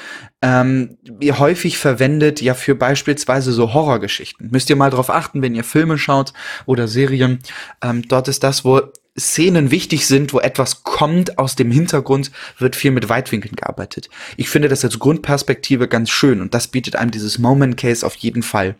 [0.41, 4.49] ähm, häufig verwendet, ja für beispielsweise so Horrorgeschichten.
[4.49, 6.31] Müsst ihr mal drauf achten, wenn ihr Filme schaut
[6.65, 7.39] oder Serien.
[7.83, 8.81] Ähm, dort ist das, wo
[9.17, 14.09] Szenen wichtig sind, wo etwas kommt aus dem Hintergrund, wird viel mit Weitwinkeln gearbeitet.
[14.37, 18.15] Ich finde das als Grundperspektive ganz schön und das bietet einem dieses Moment Case auf
[18.15, 18.75] jeden Fall.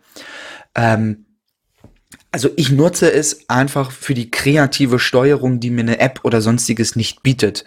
[0.74, 1.26] Ähm,
[2.32, 6.94] also ich nutze es einfach für die kreative Steuerung, die mir eine App oder sonstiges
[6.94, 7.64] nicht bietet.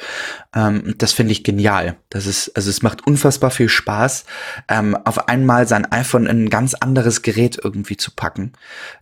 [0.56, 1.97] Ähm, das finde ich genial.
[2.10, 4.23] Das ist, also es macht unfassbar viel Spaß,
[4.69, 8.54] ähm, auf einmal sein iPhone in ein ganz anderes Gerät irgendwie zu packen.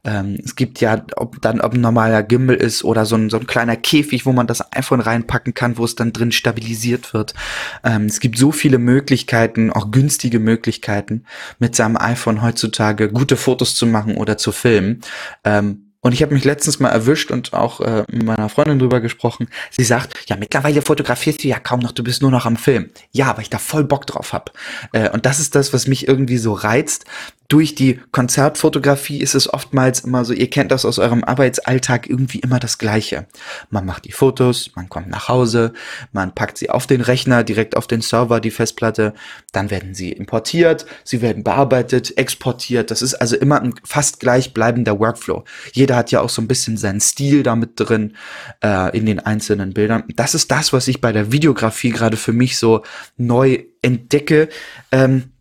[0.04, 3.38] Ähm, es gibt ja, ob dann ob ein normaler Gimbal ist oder so ein, so
[3.38, 7.36] ein kleiner Käfig, wo man das iPhone reinpacken kann, wo es dann drin stabilisiert wird.
[7.84, 11.26] Ähm, es gibt so viele Möglichkeiten, auch günstige Möglichkeiten,
[11.60, 15.02] mit seinem iPhone heutzutage gute Fotos zu machen oder zu filmen.
[15.52, 19.02] Ähm, und ich habe mich letztens mal erwischt und auch äh, mit meiner Freundin drüber
[19.02, 19.48] gesprochen.
[19.70, 22.90] Sie sagt, ja, mittlerweile fotografierst du ja kaum noch, du bist nur noch am Film.
[23.12, 24.52] Ja, weil ich da voll Bock drauf hab.
[24.94, 27.06] Äh, und das ist das, was mich irgendwie so reizt,
[27.52, 32.40] durch die Konzertfotografie ist es oftmals immer so, ihr kennt das aus eurem Arbeitsalltag irgendwie
[32.40, 33.28] immer das Gleiche.
[33.70, 35.74] Man macht die Fotos, man kommt nach Hause,
[36.14, 39.14] man packt sie auf den Rechner, direkt auf den Server, die Festplatte,
[39.52, 42.90] dann werden sie importiert, sie werden bearbeitet, exportiert.
[42.90, 45.44] Das ist also immer ein fast gleichbleibender Workflow.
[45.74, 48.16] Jeder hat ja auch so ein bisschen seinen Stil damit drin
[48.64, 50.06] äh, in den einzelnen Bildern.
[50.16, 52.84] Das ist das, was ich bei der Videografie gerade für mich so
[53.18, 54.48] neu entdecke.
[54.94, 55.32] Ähm,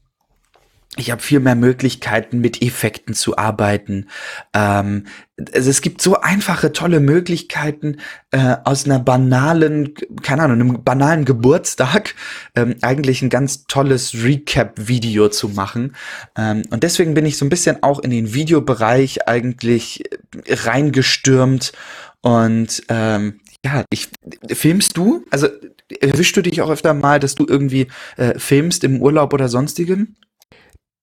[0.97, 4.09] ich habe viel mehr Möglichkeiten, mit Effekten zu arbeiten.
[4.53, 5.07] Ähm,
[5.55, 7.99] also es gibt so einfache, tolle Möglichkeiten,
[8.33, 12.15] äh, aus einer banalen, keine Ahnung, einem banalen Geburtstag
[12.57, 15.95] ähm, eigentlich ein ganz tolles Recap-Video zu machen.
[16.37, 20.03] Ähm, und deswegen bin ich so ein bisschen auch in den Videobereich eigentlich
[20.49, 21.73] reingestürmt.
[22.21, 24.09] Und ähm, ja, ich
[24.49, 25.25] filmst du?
[25.31, 25.47] Also
[26.01, 30.17] erwischst du dich auch öfter mal, dass du irgendwie äh, filmst im Urlaub oder sonstigem?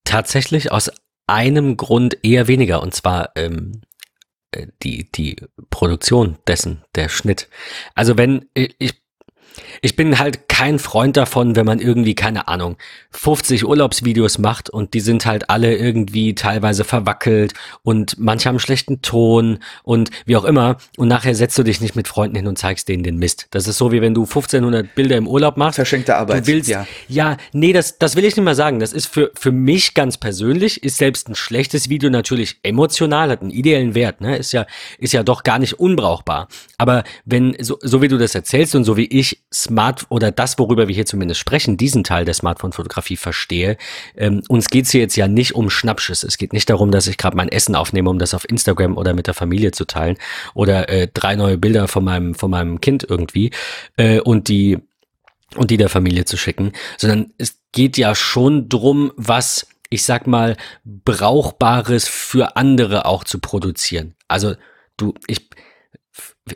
[0.07, 0.89] Tatsächlich aus
[1.27, 3.81] einem Grund eher weniger, und zwar ähm,
[4.51, 5.35] äh, die, die
[5.69, 7.49] Produktion dessen, der Schnitt.
[7.93, 9.01] Also wenn, ich
[9.81, 12.77] ich bin halt kein Freund davon, wenn man irgendwie, keine Ahnung,
[13.11, 19.03] 50 Urlaubsvideos macht und die sind halt alle irgendwie teilweise verwackelt und manche haben schlechten
[19.03, 22.57] Ton und wie auch immer und nachher setzt du dich nicht mit Freunden hin und
[22.57, 23.45] zeigst denen den Mist.
[23.51, 25.75] Das ist so, wie wenn du 1500 Bilder im Urlaub machst.
[25.75, 26.47] Verschenkte Arbeit.
[26.47, 26.87] Du willst, ja.
[27.07, 28.79] Ja, nee, das, das will ich nicht mal sagen.
[28.79, 33.43] Das ist für, für mich ganz persönlich, ist selbst ein schlechtes Video natürlich emotional, hat
[33.43, 34.37] einen ideellen Wert, ne?
[34.37, 34.65] Ist ja,
[34.97, 36.47] ist ja doch gar nicht unbrauchbar.
[36.79, 40.46] Aber wenn, so, so wie du das erzählst und so wie ich Smart oder das,
[40.57, 43.77] worüber wir hier zumindest sprechen, diesen Teil der Smartphone-Fotografie verstehe.
[44.15, 46.23] Ähm, uns geht's hier jetzt ja nicht um Schnappschuss.
[46.23, 49.13] Es geht nicht darum, dass ich gerade mein Essen aufnehme, um das auf Instagram oder
[49.13, 50.17] mit der Familie zu teilen
[50.53, 53.51] oder äh, drei neue Bilder von meinem von meinem Kind irgendwie
[53.97, 54.77] äh, und die
[55.55, 60.27] und die der Familie zu schicken, sondern es geht ja schon drum, was ich sag
[60.27, 64.15] mal brauchbares für andere auch zu produzieren.
[64.27, 64.55] Also
[64.97, 65.49] du, ich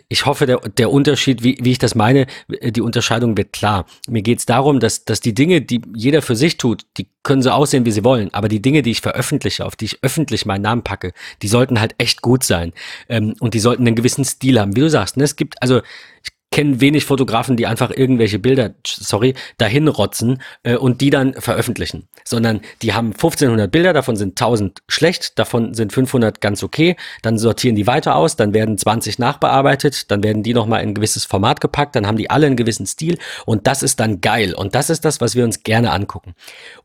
[0.10, 3.86] ich hoffe, der, der Unterschied, wie, wie ich das meine, die Unterscheidung wird klar.
[4.08, 7.42] Mir geht es darum, dass, dass die Dinge, die jeder für sich tut, die können
[7.42, 8.34] so aussehen, wie sie wollen.
[8.34, 11.80] Aber die Dinge, die ich veröffentliche, auf die ich öffentlich meinen Namen packe, die sollten
[11.80, 12.74] halt echt gut sein.
[13.10, 14.76] Ähm, und die sollten einen gewissen Stil haben.
[14.76, 15.24] Wie du sagst, ne?
[15.24, 15.82] es gibt, also
[16.24, 21.34] ich kenne wenig Fotografen, die einfach irgendwelche Bilder, sorry, dahin rotzen äh, und die dann
[21.34, 26.98] veröffentlichen, sondern die haben 1500 Bilder, davon sind 1000 schlecht, davon sind 500 ganz okay,
[27.22, 30.94] dann sortieren die weiter aus, dann werden 20 nachbearbeitet, dann werden die nochmal in ein
[30.94, 33.18] gewisses Format gepackt, dann haben die alle einen gewissen Stil.
[33.46, 34.54] Und das ist dann geil.
[34.54, 36.36] Und das ist das, was wir uns gerne angucken.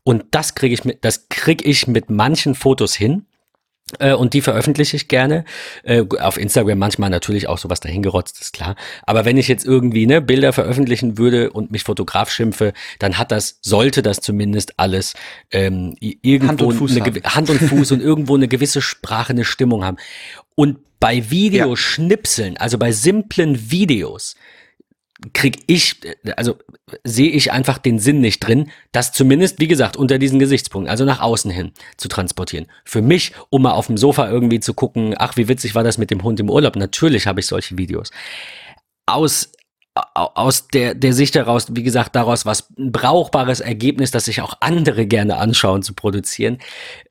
[0.03, 3.25] Und das kriege ich mit, das kriege ich mit manchen Fotos hin,
[4.13, 5.45] und die veröffentliche ich gerne.
[5.83, 8.75] Äh, auf Instagram manchmal natürlich auch sowas dahingerotzt, ist klar.
[9.05, 13.31] Aber wenn ich jetzt irgendwie ne, Bilder veröffentlichen würde und mich Fotograf schimpfe, dann hat
[13.31, 15.13] das, sollte das zumindest alles
[15.51, 19.45] ähm, irgendwo Hand und Fuß, eine, Hand und, Fuß und irgendwo eine gewisse Sprache, eine
[19.45, 19.97] Stimmung haben.
[20.55, 22.59] Und bei Videoschnipseln, ja.
[22.59, 24.35] also bei simplen Videos,
[25.33, 25.99] krieg ich,
[26.35, 26.57] also
[27.03, 31.05] sehe ich einfach den Sinn nicht drin, das zumindest, wie gesagt, unter diesen Gesichtspunkten, also
[31.05, 32.67] nach außen hin zu transportieren.
[32.85, 35.97] Für mich, um mal auf dem Sofa irgendwie zu gucken, ach, wie witzig war das
[35.97, 38.11] mit dem Hund im Urlaub, natürlich habe ich solche Videos.
[39.05, 39.51] Aus
[40.13, 44.55] aus der, der Sicht heraus, wie gesagt, daraus was ein brauchbares Ergebnis, das sich auch
[44.59, 46.59] andere gerne anschauen, zu produzieren,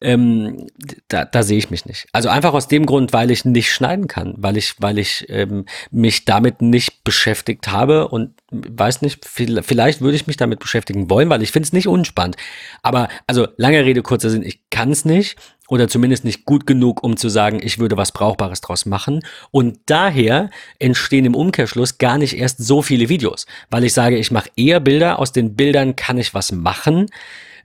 [0.01, 0.67] ähm,
[1.09, 2.07] da, da sehe ich mich nicht.
[2.13, 5.67] Also einfach aus dem Grund, weil ich nicht schneiden kann, weil ich, weil ich ähm,
[5.91, 11.31] mich damit nicht beschäftigt habe und weiß nicht, vielleicht würde ich mich damit beschäftigen wollen,
[11.31, 12.37] weil ich finde es nicht unspannend.
[12.83, 15.37] Aber also lange Rede, kurzer Sinn, ich kann es nicht
[15.69, 19.21] oder zumindest nicht gut genug, um zu sagen, ich würde was Brauchbares draus machen.
[19.51, 24.31] Und daher entstehen im Umkehrschluss gar nicht erst so viele Videos, weil ich sage, ich
[24.31, 27.07] mache eher Bilder, aus den Bildern kann ich was machen.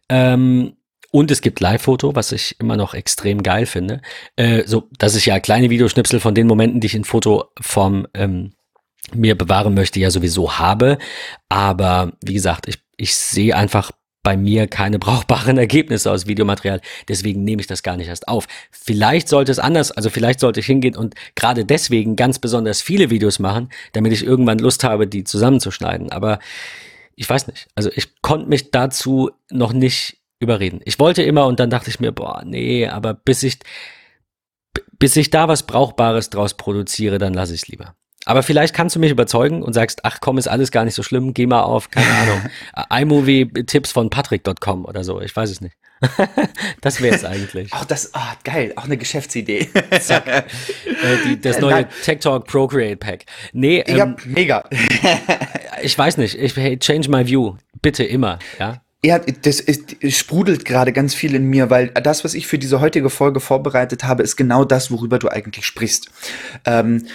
[0.10, 0.74] Ähm,
[1.12, 4.02] und es gibt Live-Foto, was ich immer noch extrem geil finde.
[4.38, 8.54] Äh, so, das ist ja kleine Videoschnipsel von den Momenten, die ich in Fotoform ähm,
[9.14, 10.98] mir bewahren möchte, ja sowieso habe.
[11.50, 13.92] Aber wie gesagt, ich, ich sehe einfach
[14.24, 16.82] bei mir keine brauchbaren Ergebnisse aus Videomaterial.
[17.08, 18.48] Deswegen nehme ich das gar nicht erst auf.
[18.72, 23.10] Vielleicht sollte es anders, also vielleicht sollte ich hingehen und gerade deswegen ganz besonders viele
[23.10, 26.12] Videos machen, damit ich irgendwann Lust habe, die zusammenzuschneiden.
[26.12, 26.40] Aber
[27.16, 27.68] ich weiß nicht.
[27.76, 30.82] Also ich konnte mich dazu noch nicht überreden.
[30.86, 33.60] Ich wollte immer und dann dachte ich mir, boah, nee, aber bis ich,
[34.98, 37.96] bis ich da was Brauchbares draus produziere, dann lasse ich es lieber.
[38.26, 41.02] Aber vielleicht kannst du mich überzeugen und sagst, ach komm, ist alles gar nicht so
[41.02, 42.42] schlimm, geh mal auf, keine Ahnung,
[42.90, 45.76] iMovie-Tipps von Patrick.com oder so, ich weiß es nicht.
[46.82, 47.74] das wäre es eigentlich.
[47.74, 49.70] Auch das, oh, geil, auch eine Geschäftsidee.
[50.00, 50.28] Zack.
[50.28, 50.44] Äh,
[51.26, 51.88] die, das neue Nein.
[52.04, 53.26] Tech Talk Procreate Pack.
[53.54, 54.64] Nee, ähm, ja, mega.
[55.84, 57.56] ich weiß nicht, ich hey, change my view.
[57.82, 58.82] Bitte immer, ja.
[59.04, 62.82] Ja, das ist, sprudelt gerade ganz viel in mir, weil das, was ich für diese
[62.82, 66.12] heutige Folge vorbereitet habe, ist genau das, worüber du eigentlich sprichst.
[66.66, 67.08] Ähm,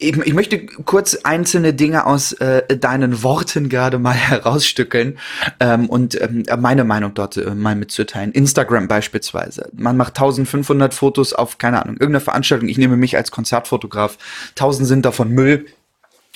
[0.00, 5.18] ich, ich möchte kurz einzelne Dinge aus äh, deinen Worten gerade mal herausstückeln
[5.60, 8.32] ähm, und ähm, meine Meinung dort äh, mal mitzuteilen.
[8.32, 9.68] Instagram beispielsweise.
[9.72, 12.68] Man macht 1500 Fotos auf, keine Ahnung, irgendeine Veranstaltung.
[12.68, 14.16] Ich nehme mich als Konzertfotograf.
[14.50, 15.66] 1000 sind davon Müll.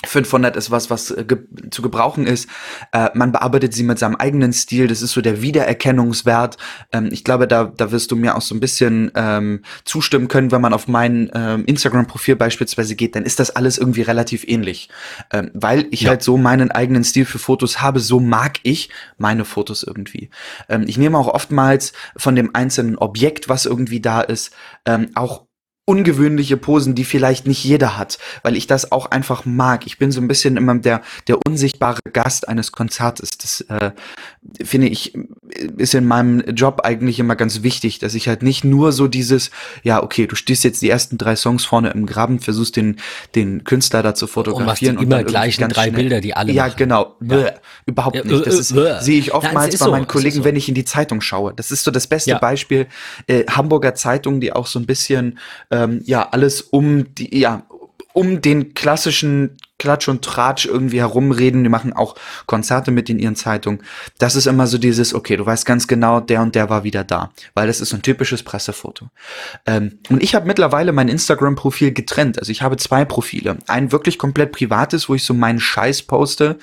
[0.07, 1.39] 500 ist was, was äh, ge
[1.69, 2.49] zu gebrauchen ist.
[2.91, 4.87] Äh, man bearbeitet sie mit seinem eigenen Stil.
[4.87, 6.57] Das ist so der Wiedererkennungswert.
[6.91, 10.51] Ähm, ich glaube, da, da wirst du mir auch so ein bisschen ähm, zustimmen können,
[10.51, 14.89] wenn man auf mein ähm, Instagram-Profil beispielsweise geht, dann ist das alles irgendwie relativ ähnlich.
[15.31, 16.09] Ähm, weil ich ja.
[16.09, 20.29] halt so meinen eigenen Stil für Fotos habe, so mag ich meine Fotos irgendwie.
[20.69, 24.53] Ähm, ich nehme auch oftmals von dem einzelnen Objekt, was irgendwie da ist,
[24.85, 25.44] ähm, auch
[25.85, 29.85] ungewöhnliche Posen, die vielleicht nicht jeder hat, weil ich das auch einfach mag.
[29.85, 33.37] Ich bin so ein bisschen immer der, der unsichtbare Gast eines Konzertes.
[33.37, 33.91] Das äh,
[34.63, 35.13] finde ich,
[35.77, 39.51] ist in meinem Job eigentlich immer ganz wichtig, dass ich halt nicht nur so dieses,
[39.83, 42.97] ja, okay, du stehst jetzt die ersten drei Songs vorne im Graben, versuchst den,
[43.35, 44.97] den Künstler da zu fotografieren.
[44.97, 46.75] Und, und immer gleichen drei schnell, Bilder, die alle Ja, machen.
[46.77, 47.15] genau.
[47.21, 47.51] Ja.
[47.85, 48.45] Überhaupt ja, nicht.
[48.45, 50.43] Das ist, äh, sehe ich oftmals bei so, meinen Kollegen, so.
[50.43, 51.53] wenn ich in die Zeitung schaue.
[51.55, 52.39] Das ist so das beste ja.
[52.39, 52.87] Beispiel.
[53.27, 55.39] Äh, Hamburger Zeitung, die auch so ein bisschen
[55.71, 57.63] ähm, ja alles um die, ja,
[58.13, 61.63] um den klassischen Klatsch und Tratsch irgendwie herumreden.
[61.63, 63.81] Die machen auch Konzerte mit in ihren Zeitungen.
[64.17, 67.03] Das ist immer so dieses, okay, du weißt ganz genau, der und der war wieder
[67.03, 67.31] da.
[67.53, 69.09] Weil das ist so ein typisches Pressefoto.
[69.65, 72.39] Ähm, und ich habe mittlerweile mein Instagram-Profil getrennt.
[72.39, 73.57] Also ich habe zwei Profile.
[73.67, 76.57] Ein wirklich komplett privates, wo ich so meinen Scheiß poste,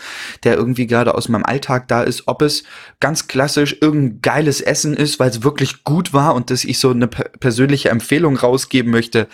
[0.45, 2.23] der irgendwie gerade aus meinem Alltag da ist.
[2.27, 2.65] Ob es
[3.01, 6.91] ganz klassisch irgendein geiles Essen ist, weil es wirklich gut war und dass ich so
[6.91, 9.29] eine persönliche Empfehlung rausgeben möchte.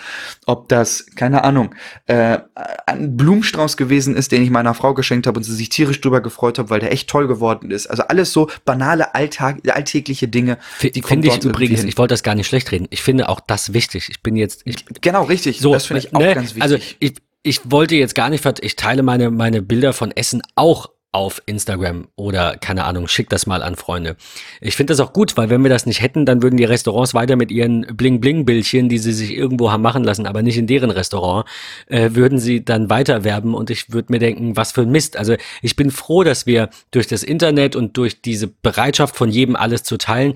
[0.46, 1.74] Ob das, keine Ahnung,
[2.06, 2.38] äh,
[2.86, 6.00] ein Blumenstrauß Bonbons gewesen ist, den ich meiner Frau geschenkt habe und sie sich tierisch
[6.00, 7.87] drüber gefreut hat, weil der echt toll geworden ist.
[7.87, 10.59] Also alles so banale Alltag, alltägliche Dinge.
[10.83, 12.87] Die finde ich übrigens, ich wollte das gar nicht schlecht reden.
[12.90, 14.08] Ich finde auch das wichtig.
[14.08, 14.62] Ich bin jetzt.
[14.64, 15.60] Ich, genau, richtig.
[15.60, 16.96] So, das finde ich auch ne, ganz also wichtig.
[17.00, 20.90] Also ich, ich wollte jetzt gar nicht, ich teile meine, meine Bilder von Essen auch
[21.11, 24.17] auf Instagram oder keine Ahnung, schick das mal an Freunde.
[24.61, 27.15] Ich finde das auch gut, weil wenn wir das nicht hätten, dann würden die Restaurants
[27.15, 30.90] weiter mit ihren Bling-Bling-Bildchen, die sie sich irgendwo haben machen lassen, aber nicht in deren
[30.90, 31.48] Restaurant,
[31.87, 35.17] äh, würden sie dann weiter werben und ich würde mir denken, was für ein Mist.
[35.17, 39.56] Also ich bin froh, dass wir durch das Internet und durch diese Bereitschaft von jedem
[39.56, 40.35] alles zu teilen,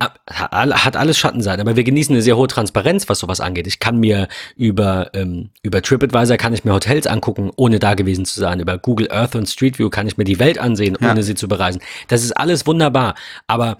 [0.00, 3.68] hat alles Schattenseiten, aber wir genießen eine sehr hohe Transparenz, was sowas angeht.
[3.68, 8.24] Ich kann mir über, ähm, über TripAdvisor kann ich mir Hotels angucken, ohne da gewesen
[8.24, 8.58] zu sein.
[8.58, 11.22] Über Google Earth und Street View kann ich mir die Welt ansehen, ohne ja.
[11.22, 11.80] sie zu bereisen.
[12.08, 13.14] Das ist alles wunderbar.
[13.46, 13.78] Aber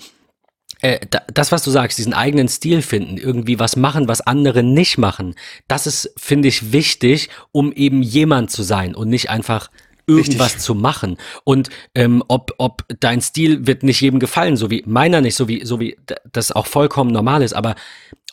[0.82, 1.00] äh,
[1.32, 5.34] das, was du sagst, diesen eigenen Stil finden, irgendwie was machen, was andere nicht machen,
[5.66, 9.68] das ist, finde ich, wichtig, um eben jemand zu sein und nicht einfach
[10.06, 10.62] irgendwas Richtig.
[10.62, 11.16] zu machen.
[11.44, 15.48] Und ähm, ob, ob dein Stil wird nicht jedem gefallen, so wie meiner nicht, so
[15.48, 15.96] wie, so wie
[16.32, 17.74] das auch vollkommen normal ist, aber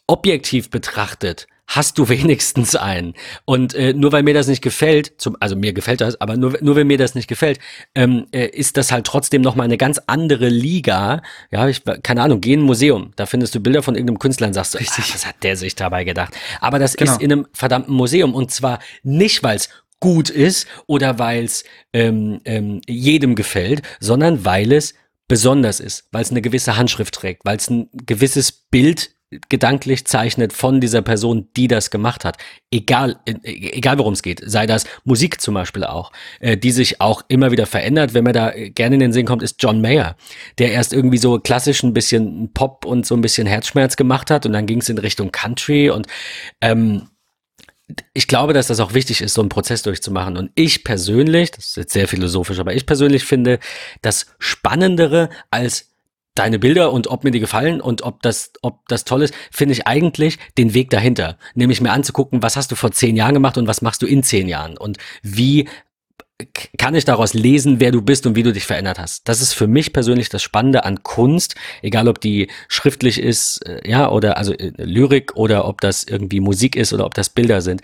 [0.07, 3.13] objektiv betrachtet hast du wenigstens einen.
[3.45, 6.57] Und äh, nur weil mir das nicht gefällt, zum, also mir gefällt das, aber nur,
[6.61, 7.59] nur wenn mir das nicht gefällt,
[7.95, 11.21] ähm, äh, ist das halt trotzdem nochmal eine ganz andere Liga.
[11.49, 14.47] Ja, ich, keine Ahnung, geh in ein Museum, da findest du Bilder von irgendeinem Künstler
[14.47, 15.05] und sagst du, Richtig.
[15.07, 16.33] Ach, was hat der sich dabei gedacht?
[16.59, 17.11] Aber das genau.
[17.11, 19.69] ist in einem verdammten Museum und zwar nicht, weil es
[20.01, 24.93] gut ist oder weil es ähm, ähm, jedem gefällt, sondern weil es
[25.29, 29.11] besonders ist, weil es eine gewisse Handschrift trägt, weil es ein gewisses Bild
[29.47, 32.37] gedanklich zeichnet von dieser Person, die das gemacht hat.
[32.69, 34.41] Egal, äh, egal worum es geht.
[34.45, 38.13] Sei das Musik zum Beispiel auch, äh, die sich auch immer wieder verändert.
[38.13, 40.17] Wenn man da gerne in den Sinn kommt, ist John Mayer,
[40.57, 44.45] der erst irgendwie so klassisch ein bisschen Pop und so ein bisschen Herzschmerz gemacht hat
[44.45, 46.07] und dann ging es in Richtung Country und
[46.59, 47.07] ähm,
[48.13, 50.37] ich glaube, dass das auch wichtig ist, so einen Prozess durchzumachen.
[50.37, 53.59] Und ich persönlich, das ist jetzt sehr philosophisch, aber ich persönlich finde,
[54.01, 55.91] das Spannendere als
[56.35, 59.73] deine Bilder und ob mir die gefallen und ob das, ob das toll ist, finde
[59.73, 61.37] ich eigentlich den Weg dahinter.
[61.55, 64.23] Nämlich mir anzugucken, was hast du vor zehn Jahren gemacht und was machst du in
[64.23, 65.67] zehn Jahren und wie
[66.77, 69.27] kann ich daraus lesen, wer du bist und wie du dich verändert hast.
[69.27, 73.87] Das ist für mich persönlich das Spannende an Kunst, egal ob die schriftlich ist, äh,
[73.89, 77.61] ja, oder also äh, Lyrik oder ob das irgendwie Musik ist oder ob das Bilder
[77.61, 77.81] sind.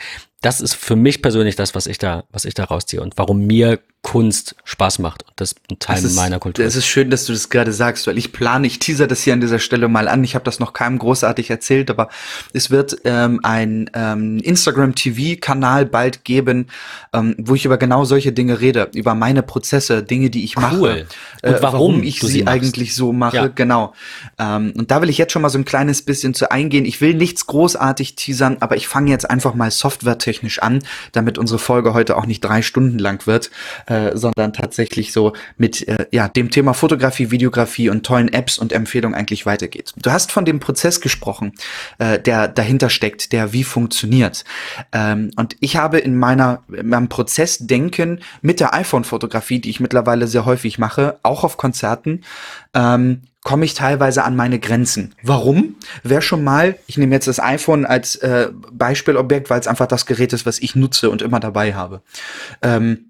[0.48, 3.46] Das ist für mich persönlich das, was ich da, was ich da rausziehe und warum
[3.46, 5.24] mir Kunst Spaß macht.
[5.24, 6.64] Und das ein Teil ist, meiner Kultur.
[6.64, 9.34] Es ist schön, dass du das gerade sagst, weil ich plane, ich teaser das hier
[9.34, 10.24] an dieser Stelle mal an.
[10.24, 12.08] Ich habe das noch keinem großartig erzählt, aber
[12.54, 16.68] es wird ähm, ein ähm, Instagram-TV-Kanal bald geben,
[17.12, 20.62] ähm, wo ich über genau solche Dinge rede, über meine Prozesse, Dinge, die ich cool.
[20.62, 21.08] mache.
[21.44, 23.36] Und äh, warum, warum ich sie, sie eigentlich so mache.
[23.36, 23.48] Ja.
[23.48, 23.94] Genau.
[24.40, 26.86] Ähm, und da will ich jetzt schon mal so ein kleines bisschen zu eingehen.
[26.86, 29.70] Ich will nichts großartig teasern, aber ich fange jetzt einfach mal
[30.38, 30.80] softwaretechnisch an,
[31.12, 33.52] damit unsere Folge heute auch nicht drei Stunden lang wird.
[33.86, 38.74] Äh, sondern tatsächlich so mit äh, ja, dem Thema Fotografie, Videografie und tollen Apps und
[38.74, 39.94] Empfehlungen eigentlich weitergeht.
[39.98, 41.54] Du hast von dem Prozess gesprochen,
[42.00, 44.44] äh, der dahinter steckt, der wie funktioniert.
[44.92, 49.80] Ähm, und ich habe in meiner in meinem Prozess denken mit der iPhone-Fotografie, die ich
[49.80, 52.22] mittlerweile sehr häufig mache, auch auf Konzerten,
[52.74, 55.16] ähm, komme ich teilweise an meine Grenzen.
[55.24, 55.78] Warum?
[56.04, 60.06] Wer schon mal, ich nehme jetzt das iPhone als äh, Beispielobjekt, weil es einfach das
[60.06, 62.02] Gerät ist, was ich nutze und immer dabei habe.
[62.62, 63.06] Ähm,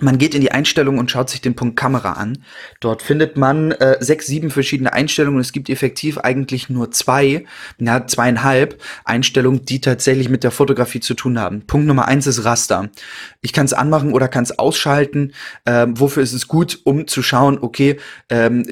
[0.00, 2.44] man geht in die Einstellungen und schaut sich den Punkt Kamera an.
[2.80, 5.40] Dort findet man äh, sechs, sieben verschiedene Einstellungen.
[5.40, 7.44] Es gibt effektiv eigentlich nur zwei,
[7.78, 11.66] na, zweieinhalb Einstellungen, die tatsächlich mit der Fotografie zu tun haben.
[11.66, 12.88] Punkt Nummer eins ist Raster.
[13.42, 15.32] Ich kann es anmachen oder kann es ausschalten.
[15.66, 17.98] Ähm, wofür ist es gut, um zu schauen, okay,
[18.30, 18.64] ähm,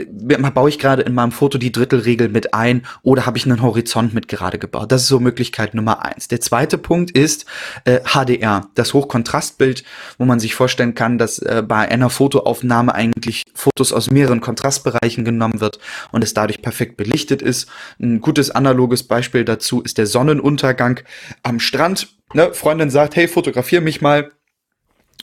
[0.54, 4.14] baue ich gerade in meinem Foto die Drittelregel mit ein oder habe ich einen Horizont
[4.14, 4.92] mit gerade gebaut?
[4.92, 6.28] Das ist so Möglichkeit Nummer eins.
[6.28, 7.44] Der zweite Punkt ist
[7.84, 9.84] äh, HDR, das Hochkontrastbild,
[10.16, 15.24] wo man sich vorstellen kann, dass äh, bei einer Fotoaufnahme eigentlich Fotos aus mehreren Kontrastbereichen
[15.24, 15.78] genommen wird
[16.12, 17.68] und es dadurch perfekt belichtet ist.
[17.98, 21.00] Ein gutes analoges Beispiel dazu ist der Sonnenuntergang
[21.42, 22.08] am Strand.
[22.34, 24.30] Ne, Freundin sagt, hey, fotografier mich mal.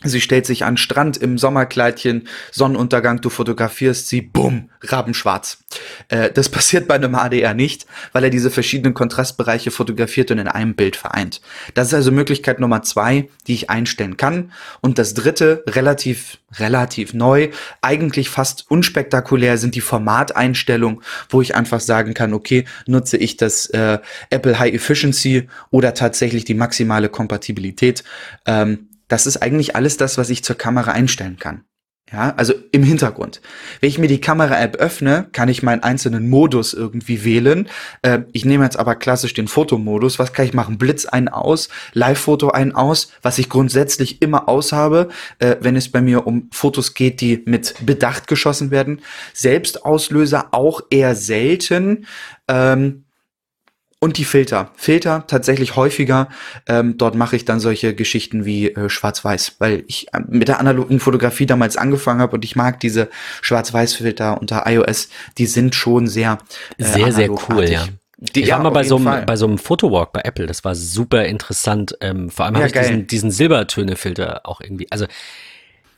[0.03, 5.59] Sie stellt sich an Strand im Sommerkleidchen, Sonnenuntergang, du fotografierst sie, bumm, rabenschwarz.
[6.09, 10.47] Äh, das passiert bei einem HDR nicht, weil er diese verschiedenen Kontrastbereiche fotografiert und in
[10.47, 11.41] einem Bild vereint.
[11.73, 14.51] Das ist also Möglichkeit Nummer zwei, die ich einstellen kann.
[14.81, 17.49] Und das dritte, relativ, relativ neu,
[17.81, 23.67] eigentlich fast unspektakulär, sind die Formateinstellungen, wo ich einfach sagen kann, okay, nutze ich das
[23.67, 28.03] äh, Apple High Efficiency oder tatsächlich die maximale Kompatibilität.
[28.45, 31.65] Ähm, das ist eigentlich alles das, was ich zur Kamera einstellen kann.
[32.11, 33.41] Ja, also im Hintergrund.
[33.79, 37.67] Wenn ich mir die Kamera-App öffne, kann ich meinen einzelnen Modus irgendwie wählen.
[38.03, 40.19] Äh, ich nehme jetzt aber klassisch den Fotomodus.
[40.19, 40.77] Was kann ich machen?
[40.77, 45.91] Blitz ein aus, Live-Foto ein aus, was ich grundsätzlich immer aus habe, äh, wenn es
[45.91, 49.01] bei mir um Fotos geht, die mit Bedacht geschossen werden.
[49.33, 52.05] Selbstauslöser auch eher selten.
[52.47, 53.04] Ähm,
[54.05, 54.69] Und die Filter.
[54.75, 56.29] Filter tatsächlich häufiger.
[56.67, 60.59] Ähm, dort mache ich dann solche Geschichten wie äh, Schwarz-Weiß, weil ich äh, mit der
[60.59, 63.09] analogen Fotografie damals angefangen habe und ich mag diese
[63.41, 65.09] Schwarz-Weiß-Filter unter iOS.
[65.39, 66.37] Die sind schon sehr
[66.77, 67.87] äh, sehr sehr cool, ja.
[68.19, 70.75] Die, ich war mal bei so, einem, bei so einem Fotowalk bei Apple, das war
[70.75, 71.97] super interessant.
[71.99, 74.85] Ähm, vor allem ja, habe ich diesen, diesen Silbertöne-Filter auch irgendwie.
[74.91, 75.07] Also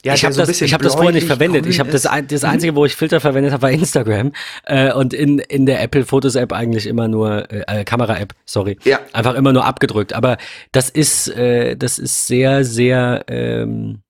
[0.05, 1.65] ja, ich habe so das, ich hab das vorher nicht verwendet.
[1.65, 4.31] Ich habe das, das einzige, wo ich Filter verwendet habe, war Instagram
[4.65, 8.33] äh, und in in der Apple Fotos App eigentlich immer nur äh, äh, Kamera App,
[8.45, 8.99] sorry, ja.
[9.13, 10.13] einfach immer nur abgedrückt.
[10.13, 10.37] Aber
[10.71, 14.01] das ist äh, das ist sehr sehr ähm,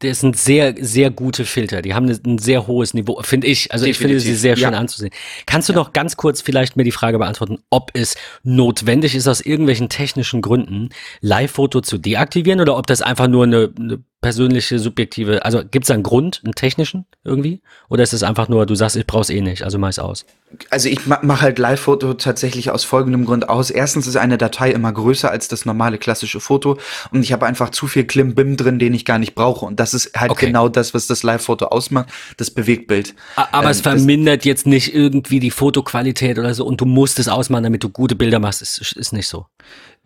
[0.00, 1.80] das sind sehr, sehr gute Filter.
[1.80, 3.72] Die haben ein sehr hohes Niveau, finde ich.
[3.72, 3.90] Also Definitiv.
[3.90, 4.78] ich finde sie sehr schön ja.
[4.78, 5.10] anzusehen.
[5.46, 5.78] Kannst du ja.
[5.78, 10.42] noch ganz kurz vielleicht mir die Frage beantworten, ob es notwendig ist, aus irgendwelchen technischen
[10.42, 10.90] Gründen
[11.22, 15.90] Live-Foto zu deaktivieren oder ob das einfach nur eine, eine persönliche, subjektive, also gibt es
[15.90, 17.60] einen Grund, einen technischen irgendwie?
[17.88, 20.26] Oder ist es einfach nur, du sagst, ich brauch's eh nicht, also mach aus?
[20.70, 23.70] Also ich mache halt Live-Foto tatsächlich aus folgendem Grund aus.
[23.70, 26.78] Erstens ist eine Datei immer größer als das normale klassische Foto
[27.12, 29.66] und ich habe einfach zu viel Klimbim drin, den ich gar nicht brauche.
[29.66, 30.46] Und das ist halt okay.
[30.46, 33.14] genau das, was das Live-Foto ausmacht, das Bewegtbild.
[33.36, 37.28] Aber ähm, es vermindert jetzt nicht irgendwie die Fotoqualität oder so und du musst es
[37.28, 39.46] ausmachen, damit du gute Bilder machst, ist, ist nicht so.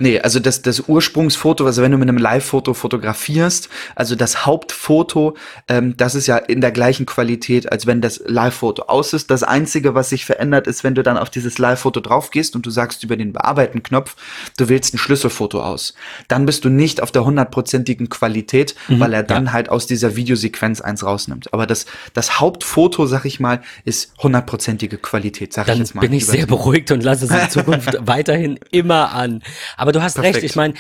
[0.03, 5.37] Nee, also das, das Ursprungsfoto, also wenn du mit einem Live-Foto fotografierst, also das Hauptfoto,
[5.69, 9.31] ähm, das ist ja in der gleichen Qualität, als wenn das Live-Foto aus ist.
[9.31, 12.65] Das Einzige, was sich verändert, ist, wenn du dann auf dieses Live-Foto drauf gehst und
[12.65, 14.17] du sagst über den Bearbeiten-Knopf,
[14.57, 15.93] du wählst ein Schlüsselfoto aus.
[16.29, 19.53] Dann bist du nicht auf der hundertprozentigen Qualität, mhm, weil er dann ja.
[19.53, 21.53] halt aus dieser Videosequenz eins rausnimmt.
[21.53, 21.85] Aber das,
[22.15, 26.01] das Hauptfoto, sag ich mal, ist hundertprozentige Qualität, sag dann ich jetzt mal.
[26.01, 29.43] bin ich sehr beruhigt und lasse es in Zukunft weiterhin immer an.
[29.77, 30.37] Aber aber du hast Perfekt.
[30.37, 30.75] recht, ich meine,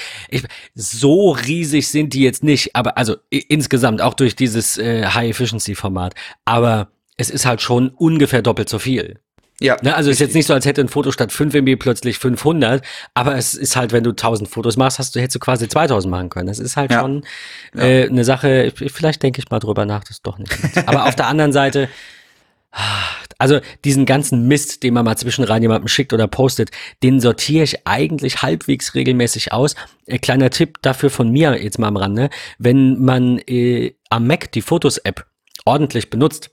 [0.75, 6.15] so riesig sind die jetzt nicht, aber also insgesamt auch durch dieses äh, High-Efficiency-Format.
[6.45, 9.19] Aber es ist halt schon ungefähr doppelt so viel.
[9.61, 9.77] Ja.
[9.83, 12.83] Ne, also ist jetzt nicht so, als hätte ein Foto statt 5 MB plötzlich 500,
[13.13, 16.11] aber es ist halt, wenn du 1000 Fotos machst, hast du hättest du quasi 2000
[16.11, 16.47] machen können.
[16.47, 17.01] Das ist halt ja.
[17.01, 17.25] schon
[17.77, 20.51] äh, eine Sache, vielleicht denke ich mal drüber nach, das ist doch nicht.
[20.87, 21.91] aber auf der anderen Seite,
[23.39, 26.71] also diesen ganzen Mist, den man mal zwischenrein jemandem schickt oder postet,
[27.03, 29.75] den sortiere ich eigentlich halbwegs regelmäßig aus.
[30.07, 32.31] Äh, kleiner Tipp dafür von mir jetzt mal am Rande.
[32.59, 35.27] Wenn man äh, am Mac die Fotos-App
[35.65, 36.51] ordentlich benutzt,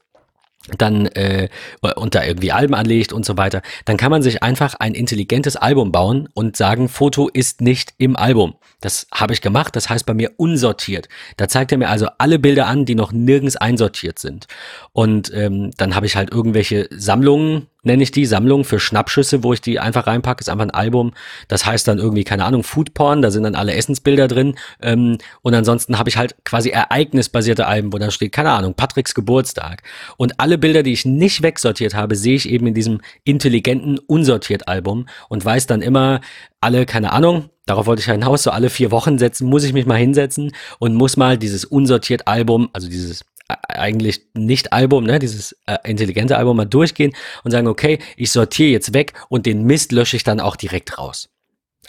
[0.78, 1.50] dann äh,
[1.96, 5.56] und da irgendwie Alben anlegt und so weiter, dann kann man sich einfach ein intelligentes
[5.56, 8.56] Album bauen und sagen, Foto ist nicht im Album.
[8.82, 11.10] Das habe ich gemacht, das heißt bei mir unsortiert.
[11.38, 14.48] Da zeigt er mir also alle Bilder an, die noch nirgends einsortiert sind.
[14.94, 19.54] Und ähm, dann habe ich halt irgendwelche Sammlungen nenne ich die, Sammlung für Schnappschüsse, wo
[19.54, 21.14] ich die einfach reinpacke, ist einfach ein Album.
[21.48, 24.56] Das heißt dann irgendwie, keine Ahnung, Foodporn, da sind dann alle Essensbilder drin.
[24.82, 29.16] Ähm, und ansonsten habe ich halt quasi ereignisbasierte Alben, wo dann steht, keine Ahnung, Patricks
[29.16, 29.82] Geburtstag.
[30.18, 34.68] Und alle Bilder, die ich nicht wegsortiert habe, sehe ich eben in diesem intelligenten, unsortiert
[34.68, 36.22] Album und weiß dann immer,
[36.62, 39.86] alle, keine Ahnung, darauf wollte ich hinaus, so alle vier Wochen setzen, muss ich mich
[39.86, 45.54] mal hinsetzen und muss mal dieses unsortiert Album, also dieses eigentlich nicht Album, ne, dieses
[45.66, 49.92] äh, intelligente Album mal durchgehen und sagen, okay, ich sortiere jetzt weg und den Mist
[49.92, 51.30] lösche ich dann auch direkt raus.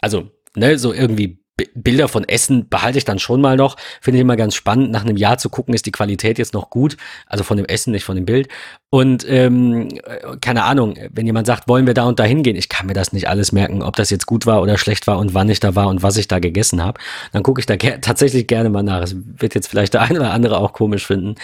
[0.00, 1.38] Also, ne, so irgendwie
[1.74, 3.76] Bilder von Essen behalte ich dann schon mal noch.
[4.00, 6.70] Finde ich immer ganz spannend, nach einem Jahr zu gucken, ist die Qualität jetzt noch
[6.70, 6.96] gut.
[7.26, 8.48] Also von dem Essen, nicht von dem Bild.
[8.90, 12.68] Und ähm, äh, keine Ahnung, wenn jemand sagt, wollen wir da und da hingehen, ich
[12.68, 15.34] kann mir das nicht alles merken, ob das jetzt gut war oder schlecht war und
[15.34, 17.00] wann ich da war und was ich da gegessen habe.
[17.32, 19.02] Dann gucke ich da ger tatsächlich gerne mal nach.
[19.02, 21.34] Es wird jetzt vielleicht der eine oder andere auch komisch finden.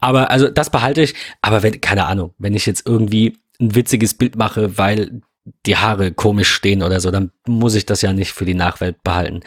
[0.00, 1.14] Aber also das behalte ich.
[1.40, 5.22] Aber wenn, keine Ahnung, wenn ich jetzt irgendwie ein witziges Bild mache, weil
[5.66, 9.02] die Haare komisch stehen oder so, dann muss ich das ja nicht für die Nachwelt
[9.02, 9.40] behalten.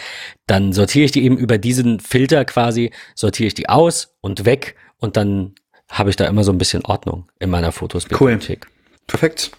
[0.48, 4.76] Dann sortiere ich die eben über diesen Filter quasi, sortiere ich die aus und weg
[4.98, 5.56] und dann
[5.90, 8.66] habe ich da immer so ein bisschen Ordnung in meiner Fotos-Bibliothek.
[8.66, 8.72] Cool.
[9.08, 9.52] Perfekt.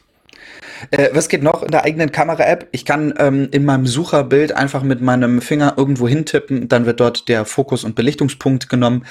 [0.90, 2.68] Äh, was geht noch in der eigenen Kamera-App?
[2.72, 7.28] Ich kann ähm, in meinem Sucherbild einfach mit meinem Finger irgendwo hintippen, dann wird dort
[7.28, 9.04] der Fokus- und Belichtungspunkt genommen.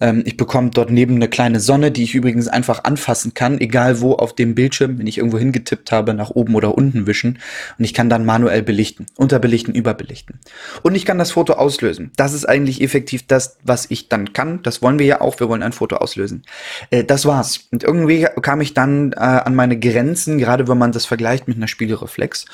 [0.00, 4.00] Ähm, ich bekomme dort neben eine kleine Sonne, die ich übrigens einfach anfassen kann, egal
[4.00, 7.38] wo auf dem Bildschirm, wenn ich irgendwo hingetippt habe, nach oben oder unten wischen.
[7.78, 10.40] Und ich kann dann manuell belichten, unterbelichten, überbelichten.
[10.82, 12.12] Und ich kann das Foto auslösen.
[12.16, 14.62] Das ist eigentlich effektiv das, was ich dann kann.
[14.62, 15.38] Das wollen wir ja auch.
[15.40, 16.42] Wir wollen ein Foto auslösen.
[16.90, 17.68] Äh, das war's.
[17.70, 21.58] Und irgendwie kam ich dann äh, an meine Grenzen, gerade wenn man das vergleicht mit
[21.58, 22.46] einer Spiegelreflex.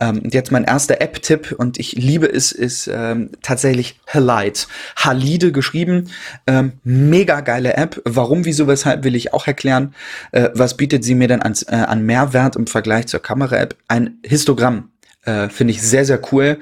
[0.00, 4.60] Ähm, und jetzt mein erster App-Tipp und ich liebe es, ist ähm, tatsächlich Halide.
[4.96, 6.08] Halide geschrieben.
[6.46, 8.00] Ähm, mega geile App.
[8.06, 9.94] Warum, wieso, weshalb will ich auch erklären.
[10.32, 13.76] Äh, was bietet sie mir denn ans, äh, an Mehrwert im Vergleich zur Kamera-App?
[13.86, 14.88] Ein Histogramm.
[15.26, 16.58] Äh, Finde ich sehr, sehr cool.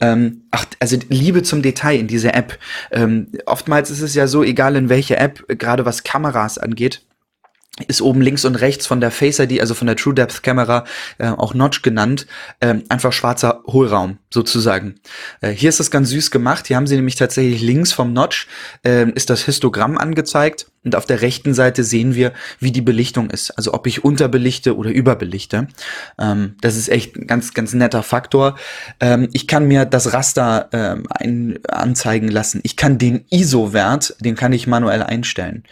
[0.00, 2.58] Ähm, ach, also Liebe zum Detail in dieser App.
[2.90, 7.00] Ähm, oftmals ist es ja so, egal in welche App, gerade was Kameras angeht,
[7.86, 10.84] ist oben links und rechts von der Face ID, also von der True Depth Kamera,
[11.18, 12.26] äh, auch Notch genannt,
[12.60, 14.96] äh, einfach schwarzer Hohlraum sozusagen.
[15.40, 16.66] Äh, hier ist das ganz süß gemacht.
[16.66, 18.46] Hier haben sie nämlich tatsächlich links vom Notch
[18.84, 23.30] äh, ist das Histogramm angezeigt und auf der rechten Seite sehen wir, wie die Belichtung
[23.30, 23.50] ist.
[23.58, 25.68] Also ob ich unterbelichte oder überbelichte.
[26.18, 28.56] Ähm, das ist echt ein ganz, ganz netter Faktor.
[29.00, 32.60] Ähm, ich kann mir das Raster ähm, ein, anzeigen lassen.
[32.62, 35.64] Ich kann den ISO-Wert, den kann ich manuell einstellen.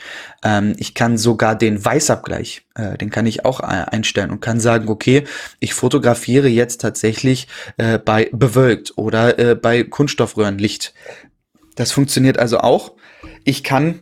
[0.44, 4.88] Ähm, ich kann sogar den Weißabgleich, äh, den kann ich auch einstellen und kann sagen,
[4.88, 5.24] okay,
[5.60, 7.48] ich fotografiere jetzt tatsächlich
[7.78, 10.94] äh, bei bewölkt oder äh, bei Kunststoffröhrenlicht.
[11.74, 12.92] Das funktioniert also auch.
[13.44, 14.00] Ich kann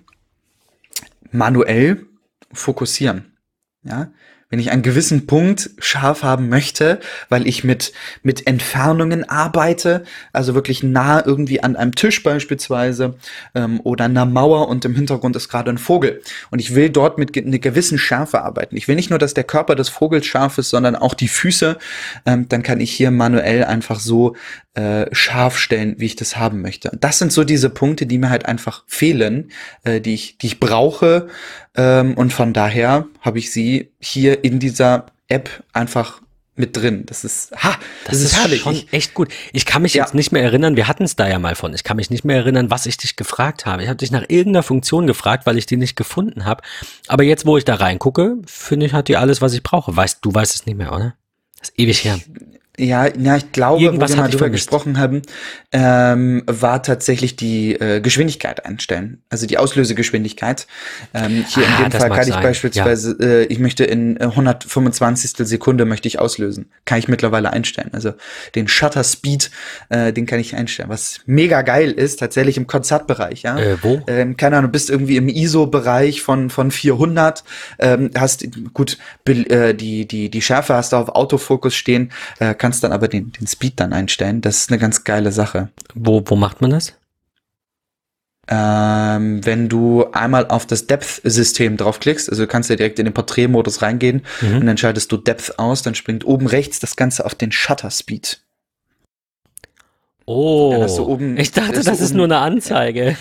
[1.31, 2.07] manuell
[2.53, 3.37] fokussieren.
[3.83, 4.13] Ja,
[4.55, 7.93] wenn ich einen gewissen Punkt scharf haben möchte, weil ich mit,
[8.23, 13.17] mit Entfernungen arbeite, also wirklich nah irgendwie an einem Tisch beispielsweise
[13.57, 16.23] ähm, oder einer Mauer und im Hintergrund ist gerade ein Vogel.
[16.53, 18.77] Und ich will dort mit einer gewissen Schärfe arbeiten.
[18.77, 21.77] Ich will nicht nur, dass der Körper des Vogels scharf ist, sondern auch die Füße.
[22.25, 24.37] Ähm, dann kann ich hier manuell einfach so
[24.75, 26.91] äh, scharf stellen, wie ich das haben möchte.
[26.91, 29.51] Und das sind so diese Punkte, die mir halt einfach fehlen,
[29.85, 31.29] äh, die ich, die ich brauche.
[31.77, 36.21] Ähm, und von daher habe ich sie hier in dieser App einfach
[36.57, 37.05] mit drin.
[37.07, 38.63] Das ist, ha, das, das ist, herrlich.
[38.63, 39.33] schon echt gut.
[39.53, 40.05] Ich kann mich ja.
[40.05, 41.75] jetzt nicht mehr erinnern, wir hatten es da ja mal von.
[41.75, 43.83] Ich kann mich nicht mehr erinnern, was ich dich gefragt habe.
[43.83, 46.63] Ich habe dich nach irgendeiner Funktion gefragt, weil ich die nicht gefunden habe.
[47.09, 49.97] Aber jetzt, wo ich da reingucke, finde ich, hat die alles, was ich brauche.
[49.97, 51.15] Weißt du, weißt es nicht mehr, oder?
[51.59, 52.21] Das ist ewig her.
[52.77, 55.23] Ja, ja, ich glaube, Irgendwas wo wir mal drüber gesprochen haben,
[55.71, 59.23] ähm, war tatsächlich die äh, Geschwindigkeit einstellen.
[59.29, 60.67] Also die Auslösegeschwindigkeit.
[61.13, 62.43] Ähm, hier ah, in dem Fall kann ich sein.
[62.43, 63.27] beispielsweise, ja.
[63.27, 65.39] äh, ich möchte in 125.
[65.39, 66.69] Äh, Sekunde möchte ich auslösen.
[66.85, 67.91] Kann ich mittlerweile einstellen.
[67.93, 68.15] Also
[68.57, 69.53] den Shutter Speed,
[69.91, 70.89] äh, den kann ich einstellen.
[70.89, 73.43] Was mega geil ist, tatsächlich im Konzertbereich.
[73.43, 73.57] Ja?
[73.57, 74.03] Äh, wo?
[74.09, 77.45] Ähm, keine Ahnung, bist irgendwie im ISO-Bereich von von 400,
[77.79, 82.11] ähm, hast gut äh, die die die Schärfe hast du auf Autofokus stehen.
[82.41, 84.41] Äh, kannst dann aber den, den Speed dann einstellen.
[84.41, 85.69] Das ist eine ganz geile Sache.
[85.95, 86.95] Wo, wo macht man das?
[88.49, 93.13] Ähm, wenn du einmal auf das Depth-System draufklickst, also du kannst ja direkt in den
[93.13, 94.61] Porträtmodus reingehen mhm.
[94.61, 97.91] und dann schaltest du Depth aus, dann springt oben rechts das Ganze auf den Shutter
[97.91, 98.41] Speed.
[100.27, 103.17] Oh, oben, ich dachte, das ist nur eine Anzeige.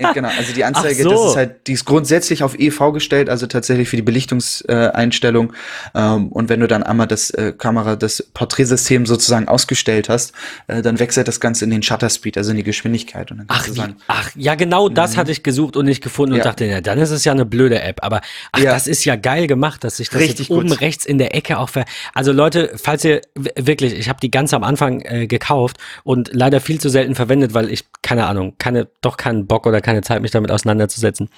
[0.00, 1.10] Ja, genau, also die Anzeige, so.
[1.10, 5.52] das ist halt, die ist grundsätzlich auf EV gestellt, also tatsächlich für die Belichtungseinstellung.
[5.94, 10.32] Äh, ähm, und wenn du dann einmal das äh, Kamera, das Porträtsystem sozusagen ausgestellt hast,
[10.68, 13.30] äh, dann wechselt das Ganze in den Shutter Speed, also in die Geschwindigkeit.
[13.30, 15.16] Und dann ach, sagen, ach, ja, genau das mhm.
[15.18, 16.42] hatte ich gesucht und nicht gefunden ja.
[16.42, 18.02] und dachte, ja, dann ist es ja eine blöde App.
[18.02, 18.20] Aber
[18.52, 18.72] ach, ja.
[18.72, 21.68] das ist ja geil gemacht, dass sich das Richtig oben rechts in der Ecke auch
[21.68, 21.84] ver.
[22.14, 26.60] Also Leute, falls ihr wirklich, ich habe die ganz am Anfang äh, gekauft und leider
[26.60, 30.22] viel zu selten verwendet, weil ich, keine Ahnung, keine, doch keinen Bock oder keine Zeit,
[30.22, 31.28] mich damit auseinanderzusetzen.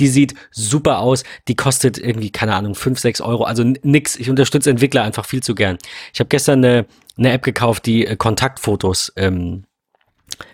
[0.00, 4.16] Die sieht super aus, die kostet irgendwie, keine Ahnung, 5, 6 Euro, also nix.
[4.16, 5.78] Ich unterstütze Entwickler einfach viel zu gern.
[6.12, 6.86] Ich habe gestern eine,
[7.16, 9.64] eine App gekauft, die äh, Kontaktfotos ähm,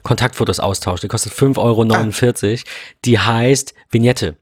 [0.04, 1.02] Kontaktfotos austauscht.
[1.02, 1.82] Die kostet 5,49 Euro.
[1.82, 2.70] Ah.
[3.04, 4.36] Die heißt Vignette.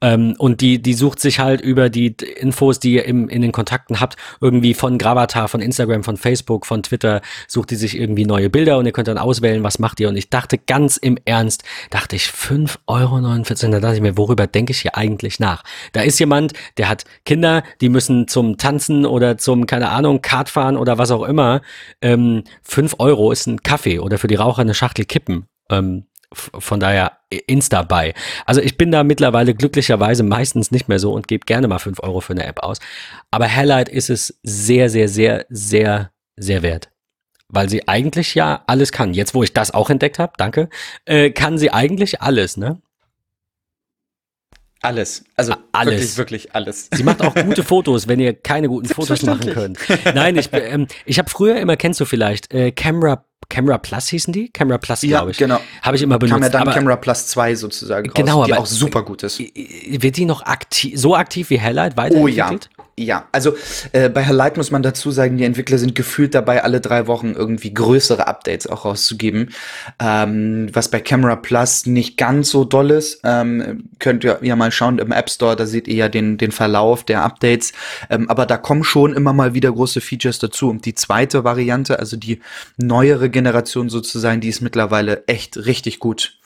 [0.00, 3.50] Ähm, und die, die sucht sich halt über die Infos, die ihr im, in den
[3.50, 8.24] Kontakten habt, irgendwie von Gravatar, von Instagram, von Facebook, von Twitter, sucht die sich irgendwie
[8.24, 10.08] neue Bilder und ihr könnt dann auswählen, was macht ihr.
[10.08, 13.20] Und ich dachte ganz im Ernst, dachte ich, 5,49 Euro.
[13.72, 15.64] Da dachte ich mir, worüber denke ich hier eigentlich nach?
[15.92, 20.76] Da ist jemand, der hat Kinder, die müssen zum Tanzen oder zum, keine Ahnung, Kartfahren
[20.76, 21.60] oder was auch immer.
[22.00, 25.48] Ähm, 5 Euro ist ein Kaffee oder für die Raucher eine Schachtel Kippen.
[25.70, 28.14] Ähm, von daher Insta bei.
[28.44, 32.00] Also ich bin da mittlerweile glücklicherweise meistens nicht mehr so und gebe gerne mal fünf
[32.00, 32.78] Euro für eine App aus.
[33.30, 36.90] Aber Helllight ist es sehr, sehr, sehr, sehr, sehr wert.
[37.48, 39.14] Weil sie eigentlich ja alles kann.
[39.14, 40.68] Jetzt, wo ich das auch entdeckt habe, danke,
[41.06, 42.80] äh, kann sie eigentlich alles, ne?
[44.80, 45.24] Alles.
[45.34, 45.94] Also alles.
[45.94, 46.88] wirklich, wirklich alles.
[46.92, 49.78] Sie macht auch gute Fotos, wenn ihr keine guten Fotos machen könnt.
[50.14, 54.32] Nein, ich, ähm, ich habe früher immer, kennst du vielleicht, äh, Camera Camera Plus hießen
[54.32, 54.50] die?
[54.50, 55.38] Camera Plus, ja, glaube ich.
[55.38, 55.58] genau.
[55.82, 56.34] Habe ich immer benutzt.
[56.34, 59.22] Kam ja dann aber, Camera Plus 2 sozusagen raus, genau, die aber, auch super gut
[59.22, 59.38] ist.
[59.38, 62.70] Wird die noch aktiv, so aktiv wie Helllight weiterentwickelt?
[62.78, 63.56] Oh ja, ja, also
[63.92, 67.32] äh, bei Light muss man dazu sagen, die Entwickler sind gefühlt dabei, alle drei Wochen
[67.32, 69.50] irgendwie größere Updates auch rauszugeben.
[70.00, 73.20] Ähm, was bei Camera Plus nicht ganz so doll ist.
[73.24, 76.52] Ähm, könnt ihr ja mal schauen im App Store, da seht ihr ja den, den
[76.52, 77.72] Verlauf der Updates.
[78.10, 80.68] Ähm, aber da kommen schon immer mal wieder große Features dazu.
[80.68, 82.40] Und die zweite Variante, also die
[82.76, 86.38] neuere Generation sozusagen, die ist mittlerweile echt richtig gut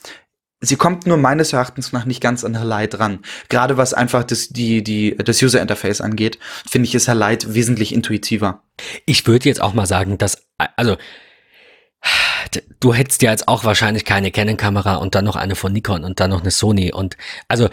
[0.63, 3.19] sie kommt nur meines Erachtens nach nicht ganz an Light ran.
[3.49, 7.93] Gerade was einfach das, die, die, das User Interface angeht, finde ich, ist Light wesentlich
[7.93, 8.63] intuitiver.
[9.05, 10.47] Ich würde jetzt auch mal sagen, dass,
[10.77, 10.95] also,
[12.79, 16.19] du hättest ja jetzt auch wahrscheinlich keine Canon-Kamera und dann noch eine von Nikon und
[16.19, 16.91] dann noch eine Sony.
[16.91, 17.69] Und also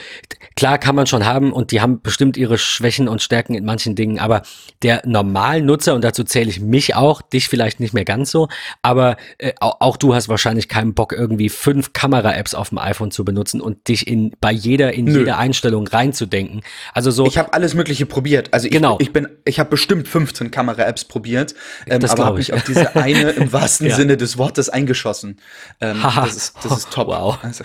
[0.56, 3.94] klar kann man schon haben und die haben bestimmt ihre Schwächen und Stärken in manchen
[3.94, 4.42] Dingen, aber
[4.82, 8.48] der normalen Nutzer, und dazu zähle ich mich auch, dich vielleicht nicht mehr ganz so,
[8.82, 13.10] aber äh, auch, auch, du hast wahrscheinlich keinen Bock, irgendwie fünf Kamera-Apps auf dem iPhone
[13.10, 15.18] zu benutzen und dich in bei jeder, in Nö.
[15.18, 16.62] jede Einstellung reinzudenken.
[16.94, 17.26] Also so.
[17.26, 18.52] Ich habe alles Mögliche probiert.
[18.52, 18.96] Also ich, genau.
[19.00, 21.54] ich bin, ich habe bestimmt 15 Kamera-Apps probiert,
[21.86, 23.96] ähm, aber habe mich auf diese eine im wahrsten ja.
[23.96, 25.40] Sinne des Wortes eingeschossen.
[25.80, 27.08] Ähm, das, ist, das ist top.
[27.08, 27.38] Wow.
[27.42, 27.64] Also.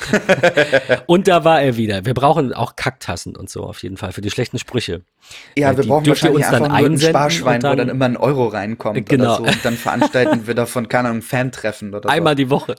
[1.08, 2.06] und da war er wieder.
[2.06, 5.04] Wir brauchen auch Kacktassen und so auf jeden Fall für die schlechten Sprüche.
[5.58, 8.06] Ja, äh, wir brauchen wahrscheinlich uns einfach dann nur ein Sparschwein, dann, wo dann immer
[8.06, 9.26] ein Euro reinkommt genau.
[9.26, 9.44] oder so.
[9.44, 12.38] Und dann veranstalten wir davon, keine Ahnung, Fan-Treffen oder Einmal so.
[12.38, 12.76] die Woche.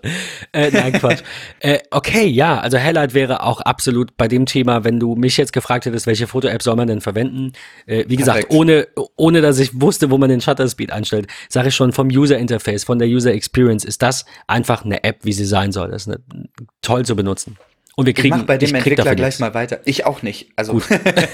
[0.52, 1.22] Äh, nein, Quatsch.
[1.60, 5.52] äh, okay, ja, also Highlight wäre auch absolut bei dem Thema, wenn du mich jetzt
[5.52, 7.52] gefragt hättest, welche Foto-App soll man denn verwenden?
[7.86, 11.68] Äh, wie gesagt, ohne, ohne dass ich wusste, wo man den Shutter Speed einstellt, sage
[11.68, 13.32] ich schon vom User Interface, von der User
[13.66, 15.90] Experience ist das einfach eine App, wie sie sein soll.
[15.90, 16.22] Das ist eine,
[16.82, 17.58] toll zu benutzen.
[17.98, 19.80] Und wir kriegen, ich mach bei dem Entwickler gleich mal weiter.
[19.86, 20.50] Ich auch nicht.
[20.54, 20.82] Also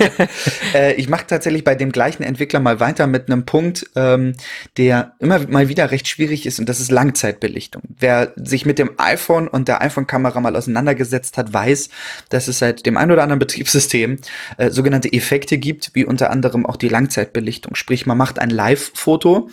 [0.74, 4.34] äh, ich mache tatsächlich bei dem gleichen Entwickler mal weiter mit einem Punkt, ähm,
[4.76, 7.82] der immer mal wieder recht schwierig ist und das ist Langzeitbelichtung.
[7.98, 11.88] Wer sich mit dem iPhone und der iPhone-Kamera mal auseinandergesetzt hat, weiß,
[12.28, 14.18] dass es seit dem ein oder anderen Betriebssystem
[14.56, 17.74] äh, sogenannte Effekte gibt, wie unter anderem auch die Langzeitbelichtung.
[17.74, 19.50] Sprich, man macht ein Live-Foto,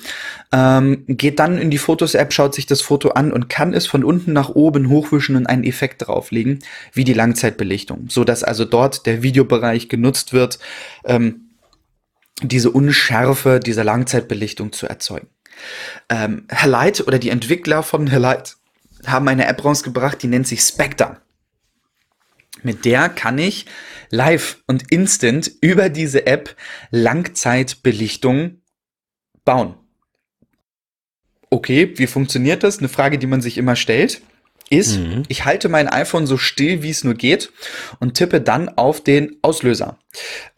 [0.54, 4.04] ähm, geht dann in die Fotos-App, schaut sich das Foto an und kann es von
[4.04, 6.60] unten nach oben hochwischen und einen Effekt drauflegen
[7.00, 10.60] wie die Langzeitbelichtung, so dass also dort der Videobereich genutzt wird,
[11.06, 11.52] ähm,
[12.42, 15.30] diese Unschärfe dieser Langzeitbelichtung zu erzeugen.
[16.10, 18.58] Ähm, Light oder die Entwickler von Light
[19.06, 21.22] haben eine App rausgebracht, die nennt sich Spectre.
[22.64, 23.66] Mit der kann ich
[24.10, 26.54] live und instant über diese App
[26.92, 28.60] Langzeitbelichtung
[29.46, 29.76] bauen.
[31.50, 32.80] Okay, wie funktioniert das?
[32.80, 34.22] Eine Frage, die man sich immer stellt
[34.70, 35.24] ist, mhm.
[35.28, 37.52] ich halte mein iPhone so still, wie es nur geht
[38.00, 39.98] und tippe dann auf den Auslöser.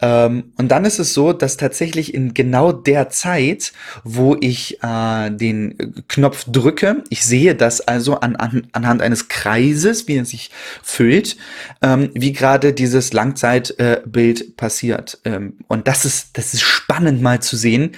[0.00, 5.30] Ähm, und dann ist es so, dass tatsächlich in genau der Zeit, wo ich äh,
[5.30, 10.50] den Knopf drücke, ich sehe das also an, an, anhand eines Kreises, wie er sich
[10.82, 11.36] füllt,
[11.82, 15.18] ähm, wie gerade dieses Langzeitbild äh, passiert.
[15.24, 17.92] Ähm, und das ist, das ist spannend mal zu sehen.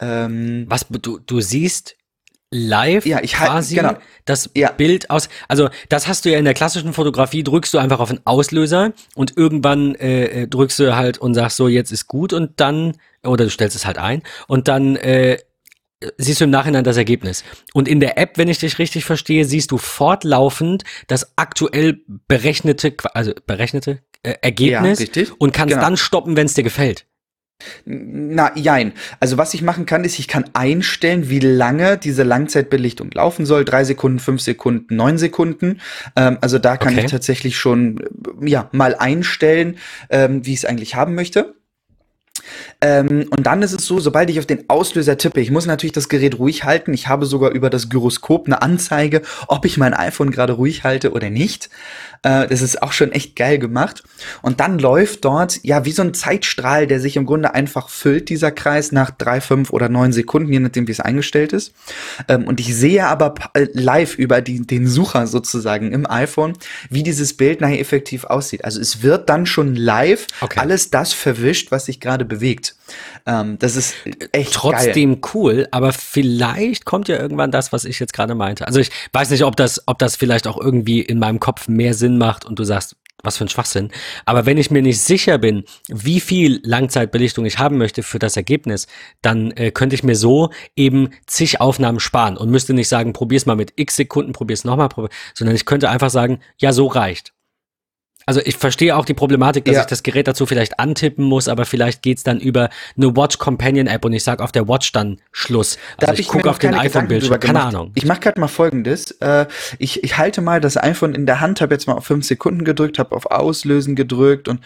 [0.00, 1.96] Ähm, Was du, du siehst
[2.54, 3.94] live ja, ich halt, quasi genau.
[4.24, 4.70] das ja.
[4.70, 5.28] Bild aus.
[5.48, 8.92] Also das hast du ja in der klassischen Fotografie, drückst du einfach auf den Auslöser
[9.14, 12.96] und irgendwann äh, äh, drückst du halt und sagst so, jetzt ist gut und dann,
[13.22, 15.38] oder du stellst es halt ein und dann äh,
[16.16, 17.44] siehst du im Nachhinein das Ergebnis.
[17.72, 22.94] Und in der App, wenn ich dich richtig verstehe, siehst du fortlaufend das aktuell berechnete,
[23.14, 25.86] also berechnete äh, Ergebnis ja, und kannst genau.
[25.86, 27.06] dann stoppen, wenn es dir gefällt.
[27.84, 28.92] Na, jein.
[29.20, 33.64] Also was ich machen kann, ist, ich kann einstellen, wie lange diese Langzeitbelichtung laufen soll.
[33.64, 35.80] Drei Sekunden, fünf Sekunden, neun Sekunden.
[36.16, 37.04] Ähm, also da kann okay.
[37.04, 38.04] ich tatsächlich schon
[38.40, 39.78] ja mal einstellen,
[40.10, 41.54] ähm, wie ich es eigentlich haben möchte.
[42.80, 45.92] Ähm, und dann ist es so, sobald ich auf den Auslöser tippe, ich muss natürlich
[45.92, 46.92] das Gerät ruhig halten.
[46.94, 51.12] Ich habe sogar über das Gyroskop eine Anzeige, ob ich mein iPhone gerade ruhig halte
[51.12, 51.70] oder nicht.
[52.24, 54.02] Äh, das ist auch schon echt geil gemacht.
[54.42, 58.28] Und dann läuft dort, ja, wie so ein Zeitstrahl, der sich im Grunde einfach füllt,
[58.28, 61.74] dieser Kreis, nach drei, fünf oder neun Sekunden, je nachdem, wie es eingestellt ist.
[62.28, 66.54] Ähm, und ich sehe aber äh, live über die, den Sucher sozusagen im iPhone,
[66.90, 68.64] wie dieses Bild nachher effektiv aussieht.
[68.64, 70.60] Also es wird dann schon live okay.
[70.60, 72.74] alles das verwischt, was sich gerade bewegt.
[73.26, 73.94] Ähm, das ist
[74.32, 75.30] echt trotzdem geil.
[75.34, 78.66] cool, aber vielleicht kommt ja irgendwann das, was ich jetzt gerade meinte.
[78.66, 81.94] Also ich weiß nicht, ob das, ob das vielleicht auch irgendwie in meinem Kopf mehr
[81.94, 83.90] Sinn macht und du sagst, was für ein Schwachsinn.
[84.26, 88.36] Aber wenn ich mir nicht sicher bin, wie viel Langzeitbelichtung ich haben möchte für das
[88.36, 88.86] Ergebnis,
[89.22, 93.46] dann äh, könnte ich mir so eben zig Aufnahmen sparen und müsste nicht sagen, probier's
[93.46, 97.32] mal mit x Sekunden, probier's nochmal, probier, sondern ich könnte einfach sagen, ja, so reicht.
[98.26, 99.80] Also ich verstehe auch die Problematik, dass ja.
[99.82, 103.86] ich das Gerät dazu vielleicht antippen muss, aber vielleicht geht's dann über eine Watch Companion
[103.86, 105.78] App und ich sag auf der Watch dann Schluss.
[105.96, 107.92] Also da ich, ich gucke auf den iPhone-Bildschirm, keine Ahnung.
[107.94, 109.12] Ich mache gerade mal folgendes.
[109.20, 109.46] Äh,
[109.78, 112.64] ich, ich halte mal das iPhone in der Hand, habe jetzt mal auf fünf Sekunden
[112.64, 114.60] gedrückt, habe auf Auslösen gedrückt und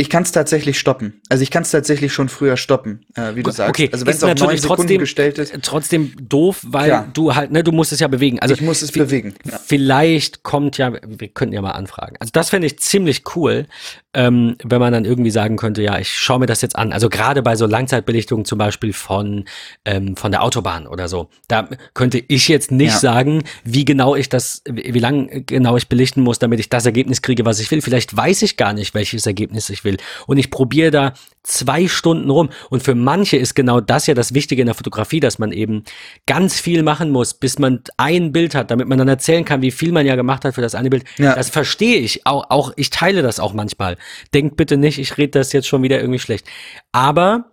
[0.00, 1.20] ich kann es tatsächlich stoppen.
[1.28, 3.70] Also ich kann es tatsächlich schon früher stoppen, äh, wie du sagst.
[3.70, 5.52] Okay, also wenn es auf neun Sekunden trotzdem, gestellt ist.
[5.62, 7.08] Trotzdem doof, weil ja.
[7.12, 8.38] du halt, ne, du musst es ja bewegen.
[8.38, 9.34] Also ich muss es bewegen.
[9.44, 9.58] Ja.
[9.58, 12.14] Vielleicht kommt ja, wir könnten ja mal anfragen.
[12.20, 13.66] Also das fände ich ziemlich cool,
[14.14, 16.92] ähm, wenn man dann irgendwie sagen könnte, ja, ich schaue mir das jetzt an.
[16.92, 19.44] Also gerade bei so Langzeitbelichtungen zum Beispiel von,
[19.84, 21.28] ähm, von der Autobahn oder so.
[21.48, 22.98] Da könnte ich jetzt nicht ja.
[22.98, 26.86] sagen, wie genau ich das, wie, wie lang genau ich belichten muss, damit ich das
[26.86, 27.82] Ergebnis kriege, was ich will.
[27.82, 29.96] Vielleicht weiß ich gar nicht, welches Ergebnis ich will will.
[30.26, 31.14] Und ich probiere da
[31.48, 32.50] zwei Stunden rum.
[32.70, 35.84] Und für manche ist genau das ja das Wichtige in der Fotografie, dass man eben
[36.26, 39.70] ganz viel machen muss, bis man ein Bild hat, damit man dann erzählen kann, wie
[39.70, 41.04] viel man ja gemacht hat für das eine Bild.
[41.18, 41.34] Ja.
[41.34, 42.26] Das verstehe ich.
[42.26, 43.96] Auch, auch ich teile das auch manchmal.
[44.34, 46.46] Denkt bitte nicht, ich rede das jetzt schon wieder irgendwie schlecht.
[46.92, 47.50] Aber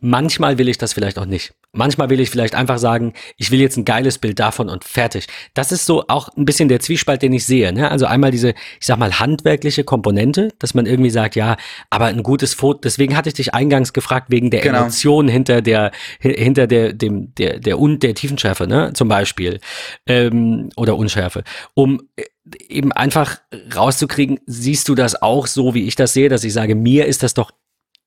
[0.00, 1.52] manchmal will ich das vielleicht auch nicht.
[1.72, 5.26] Manchmal will ich vielleicht einfach sagen, ich will jetzt ein geiles Bild davon und fertig.
[5.54, 7.72] Das ist so auch ein bisschen der Zwiespalt, den ich sehe.
[7.72, 7.90] Ne?
[7.90, 11.56] Also einmal diese, ich sag mal, handwerkliche Komponente, dass man irgendwie sagt, ja,
[11.90, 14.80] aber ein gutes Foto, deswegen hatte ich dich eingangs gefragt, wegen der genau.
[14.80, 19.60] Emotion hinter der, hinter der, dem, der, der und der Tiefenschärfe, ne, zum Beispiel.
[20.06, 21.44] Ähm, oder Unschärfe.
[21.74, 22.24] Um äh,
[22.68, 23.38] eben einfach
[23.76, 27.22] rauszukriegen, siehst du das auch so, wie ich das sehe, dass ich sage, mir ist
[27.22, 27.52] das doch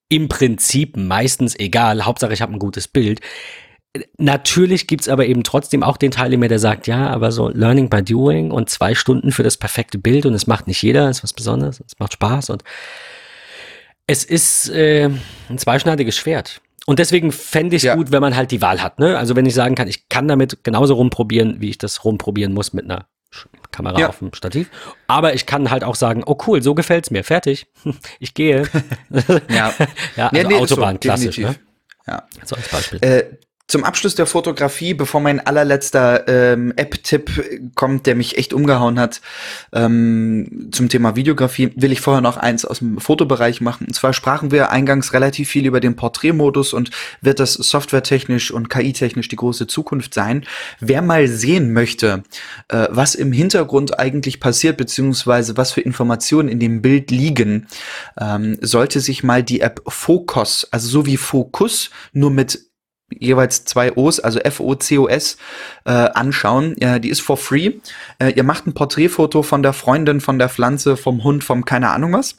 [0.08, 2.04] im Prinzip meistens egal.
[2.04, 3.20] Hauptsache, ich habe ein gutes Bild.
[4.18, 7.48] Natürlich gibt's aber eben trotzdem auch den Teil in mir, der sagt, ja, aber so
[7.48, 11.08] Learning by Doing und zwei Stunden für das perfekte Bild und es macht nicht jeder,
[11.08, 12.64] ist was Besonderes, es macht Spaß und
[14.08, 15.10] es ist äh,
[15.48, 16.60] ein zweischneidiges Schwert.
[16.86, 17.94] Und deswegen fände ich es ja.
[17.94, 18.98] gut, wenn man halt die Wahl hat.
[18.98, 19.16] Ne?
[19.16, 22.74] Also wenn ich sagen kann, ich kann damit genauso rumprobieren, wie ich das rumprobieren muss
[22.74, 23.06] mit einer
[23.70, 24.08] Kamera ja.
[24.08, 24.70] auf dem Stativ.
[25.06, 27.66] Aber ich kann halt auch sagen, oh cool, so gefällt's mir, fertig.
[28.20, 28.68] Ich gehe.
[29.48, 29.74] ja,
[30.16, 31.38] ja also nee, Autobahn, so, klassisch.
[31.38, 31.56] Ne?
[32.06, 32.26] Ja.
[32.44, 32.98] So als Beispiel.
[33.02, 33.24] Äh,
[33.66, 39.22] zum Abschluss der Fotografie, bevor mein allerletzter ähm, App-Tipp kommt, der mich echt umgehauen hat,
[39.72, 43.86] ähm, zum Thema Videografie, will ich vorher noch eins aus dem Fotobereich machen.
[43.86, 46.90] Und zwar sprachen wir eingangs relativ viel über den Porträtmodus und
[47.22, 50.44] wird das softwaretechnisch und KI-technisch die große Zukunft sein.
[50.80, 52.22] Wer mal sehen möchte,
[52.68, 57.66] äh, was im Hintergrund eigentlich passiert, beziehungsweise was für Informationen in dem Bild liegen,
[58.20, 62.73] ähm, sollte sich mal die App Focus, also so wie Focus, nur mit
[63.20, 65.36] jeweils zwei O's, also F-O-C-O-S,
[65.84, 66.76] äh, anschauen.
[66.78, 67.72] Ja, die ist for free.
[68.18, 71.90] Äh, ihr macht ein Porträtfoto von der Freundin, von der Pflanze, vom Hund, vom keine
[71.90, 72.36] Ahnung was.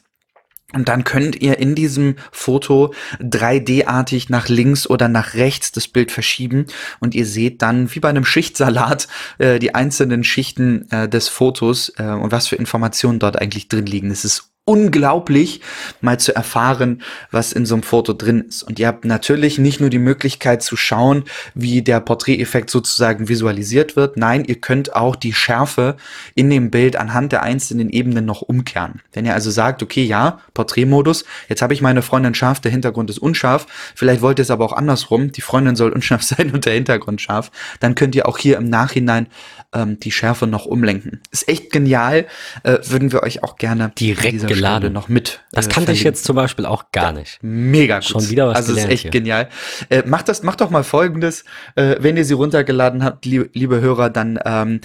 [0.72, 6.10] Und dann könnt ihr in diesem Foto 3D-artig nach links oder nach rechts das Bild
[6.10, 6.66] verschieben
[6.98, 9.06] und ihr seht dann wie bei einem Schichtsalat
[9.38, 13.86] äh, die einzelnen Schichten äh, des Fotos äh, und was für Informationen dort eigentlich drin
[13.86, 14.10] liegen.
[14.10, 15.60] Es ist unglaublich,
[16.00, 18.64] mal zu erfahren, was in so einem Foto drin ist.
[18.64, 21.22] Und ihr habt natürlich nicht nur die Möglichkeit zu schauen,
[21.54, 24.16] wie der Porträteffekt sozusagen visualisiert wird.
[24.16, 25.96] Nein, ihr könnt auch die Schärfe
[26.34, 29.00] in dem Bild anhand der einzelnen Ebenen noch umkehren.
[29.12, 33.08] Wenn ihr also sagt, okay, ja, Porträtmodus, jetzt habe ich meine Freundin scharf, der Hintergrund
[33.08, 36.66] ist unscharf, vielleicht wollt ihr es aber auch andersrum, die Freundin soll unscharf sein und
[36.66, 39.28] der Hintergrund scharf, dann könnt ihr auch hier im Nachhinein
[39.72, 41.20] ähm, die Schärfe noch umlenken.
[41.30, 42.26] Ist echt genial,
[42.64, 45.40] äh, würden wir euch auch gerne direkt geladen noch mit.
[45.52, 47.38] Das äh, kannte ich jetzt zum Beispiel auch gar nicht.
[47.42, 48.04] Mega gut.
[48.04, 49.10] Schon wieder was Also ist echt hier.
[49.10, 49.48] genial.
[49.88, 51.44] Äh, macht das, macht doch mal Folgendes,
[51.74, 54.80] äh, wenn ihr sie runtergeladen habt, liebe, liebe Hörer, dann ähm,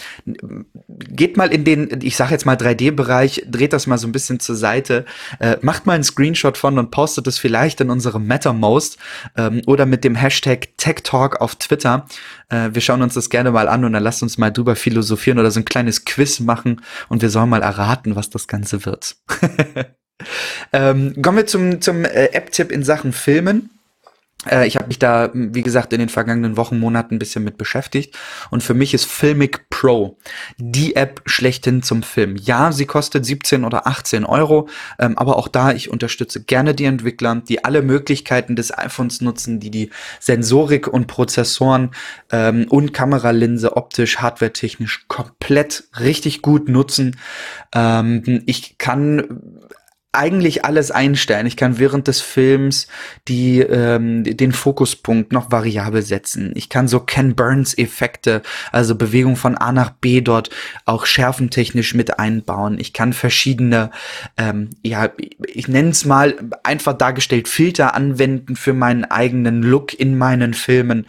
[0.86, 4.40] geht mal in den, ich sage jetzt mal 3D-Bereich, dreht das mal so ein bisschen
[4.40, 5.06] zur Seite,
[5.40, 8.98] äh, macht mal einen Screenshot von und postet es vielleicht in unserem MetaMost
[9.38, 12.06] ähm, oder mit dem Hashtag TechTalk auf Twitter.
[12.50, 15.40] Äh, wir schauen uns das gerne mal an und dann lasst uns mal drüber philosophieren
[15.40, 19.16] oder so ein kleines Quiz machen und wir sollen mal erraten, was das Ganze wird.
[20.74, 23.70] ähm, kommen wir zum, zum äh, App-Tipp in Sachen Filmen.
[24.50, 27.58] Äh, ich habe mich da, wie gesagt, in den vergangenen Wochen, Monaten ein bisschen mit
[27.58, 28.18] beschäftigt.
[28.50, 30.18] Und für mich ist Filmic Pro
[30.58, 32.36] die App schlechthin zum Film.
[32.36, 34.68] Ja, sie kostet 17 oder 18 Euro,
[35.00, 39.60] ähm, aber auch da, ich unterstütze gerne die Entwickler, die alle Möglichkeiten des iPhones nutzen,
[39.60, 39.90] die die
[40.20, 41.92] Sensorik und Prozessoren
[42.32, 47.18] ähm, und Kameralinse optisch, hardwaretechnisch komplett richtig gut nutzen.
[47.74, 49.42] Ähm, ich kann
[50.14, 51.46] eigentlich alles einstellen.
[51.46, 52.88] Ich kann während des Films
[53.30, 56.52] die, ähm, den Fokuspunkt noch variabel setzen.
[56.56, 58.42] Ich kann so Ken Burns Effekte,
[58.74, 60.50] also Bewegung von A nach B dort
[60.86, 62.78] auch schärfentechnisch mit einbauen.
[62.78, 63.92] Ich kann verschiedene,
[64.36, 65.10] ähm, ja,
[65.48, 71.08] ich nenne es mal einfach dargestellt Filter anwenden für meinen eigenen Look in meinen Filmen.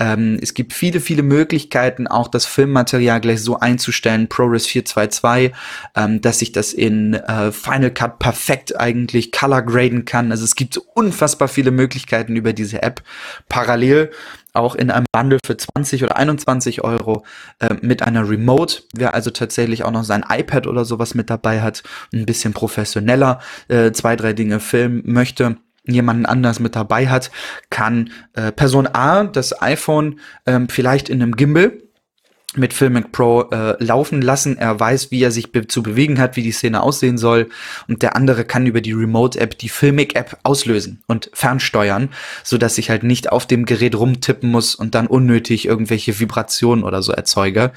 [0.00, 5.52] Ähm, es gibt viele, viele Möglichkeiten, auch das Filmmaterial gleich so einzustellen, ProRes 422,
[5.94, 10.30] ähm, dass ich das in äh, Final Cut perfekt perfekt eigentlich color graden kann.
[10.30, 13.02] Also es gibt unfassbar viele Möglichkeiten über diese App.
[13.50, 14.10] Parallel
[14.54, 17.24] auch in einem Bundle für 20 oder 21 Euro
[17.58, 18.82] äh, mit einer Remote.
[18.94, 21.82] Wer also tatsächlich auch noch sein iPad oder sowas mit dabei hat,
[22.14, 27.30] ein bisschen professioneller äh, zwei, drei Dinge filmen möchte jemanden anders mit dabei hat,
[27.70, 31.72] kann äh, Person A das iPhone ähm, vielleicht in einem Gimbal
[32.56, 34.58] mit Filmic Pro äh, laufen lassen.
[34.58, 37.48] Er weiß, wie er sich be zu bewegen hat, wie die Szene aussehen soll.
[37.86, 42.08] Und der andere kann über die Remote-App die Filmic-App auslösen und fernsteuern,
[42.42, 46.84] so dass ich halt nicht auf dem Gerät rumtippen muss und dann unnötig irgendwelche Vibrationen
[46.84, 47.70] oder so erzeuge.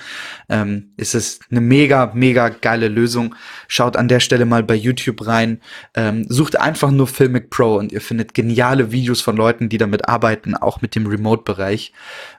[0.49, 3.35] Ähm, ist es eine mega, mega geile Lösung.
[3.67, 5.61] Schaut an der Stelle mal bei YouTube rein.
[5.93, 10.09] Ähm, sucht einfach nur Filmic Pro und ihr findet geniale Videos von Leuten, die damit
[10.09, 11.93] arbeiten, auch mit dem Remote-Bereich.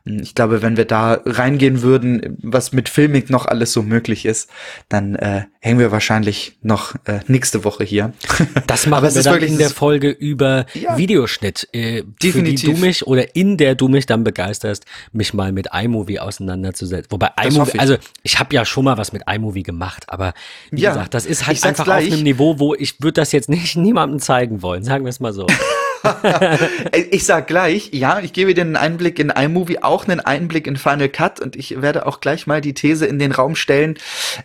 [0.05, 4.51] Ich glaube, wenn wir da reingehen würden, was mit Filming noch alles so möglich ist,
[4.89, 8.13] dann äh, hängen wir wahrscheinlich noch äh, nächste Woche hier.
[8.67, 11.69] Das machen wir dann in der Folge über ja, Videoschnitt.
[11.73, 12.33] Äh, definitiv.
[12.33, 16.19] Für die du mich oder in der du mich dann begeisterst, mich mal mit iMovie
[16.19, 17.11] auseinanderzusetzen.
[17.11, 17.81] Wobei iMovie, ich.
[17.81, 20.35] also ich habe ja schon mal was mit iMovie gemacht, aber
[20.71, 22.09] wie ja, gesagt, das ist halt einfach gleich.
[22.09, 25.21] auf einem Niveau, wo ich würde das jetzt nicht niemandem zeigen wollen, sagen wir es
[25.21, 25.47] mal so.
[27.11, 30.77] ich sag gleich, ja, ich gebe dir einen Einblick in iMovie, auch einen Einblick in
[30.77, 33.99] Final Cut und ich werde auch gleich mal die These in den Raum stellen,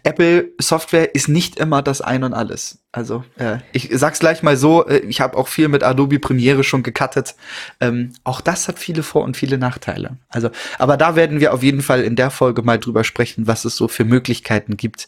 [0.04, 2.80] Apple Software ist nicht immer das Ein und alles.
[2.92, 6.64] Also äh, ich sag's gleich mal so, äh, ich habe auch viel mit Adobe Premiere
[6.64, 7.36] schon gecuttet.
[7.80, 10.18] Ähm, auch das hat viele Vor- und viele Nachteile.
[10.28, 13.64] Also, aber da werden wir auf jeden Fall in der Folge mal drüber sprechen, was
[13.64, 15.08] es so für Möglichkeiten gibt,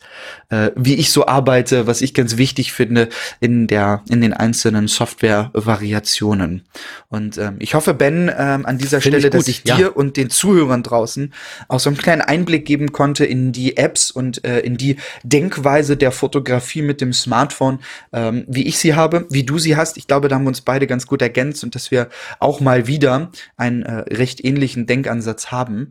[0.49, 3.09] äh, wie ich so arbeite, was ich ganz wichtig finde
[3.39, 6.61] in der in den einzelnen Software-Variationen.
[7.09, 9.87] Und ähm, ich hoffe, Ben, ähm, an dieser Stelle, ich dass ich dir ja.
[9.87, 11.33] und den Zuhörern draußen
[11.67, 15.97] auch so einen kleinen Einblick geben konnte in die Apps und äh, in die Denkweise
[15.97, 17.79] der Fotografie mit dem Smartphone anschauen,
[18.13, 19.97] ähm, wie ich sie habe, wie du sie hast.
[19.97, 22.09] Ich glaube, da haben wir uns beide ganz gut ergänzt und dass wir
[22.39, 25.89] auch mal wieder einen äh, recht ähnlichen Denkansatz haben.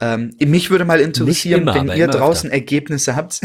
[0.00, 2.56] Ähm, mich würde mal interessieren, immer, wenn ihr draußen öfter.
[2.56, 3.40] Ergebnisse habt,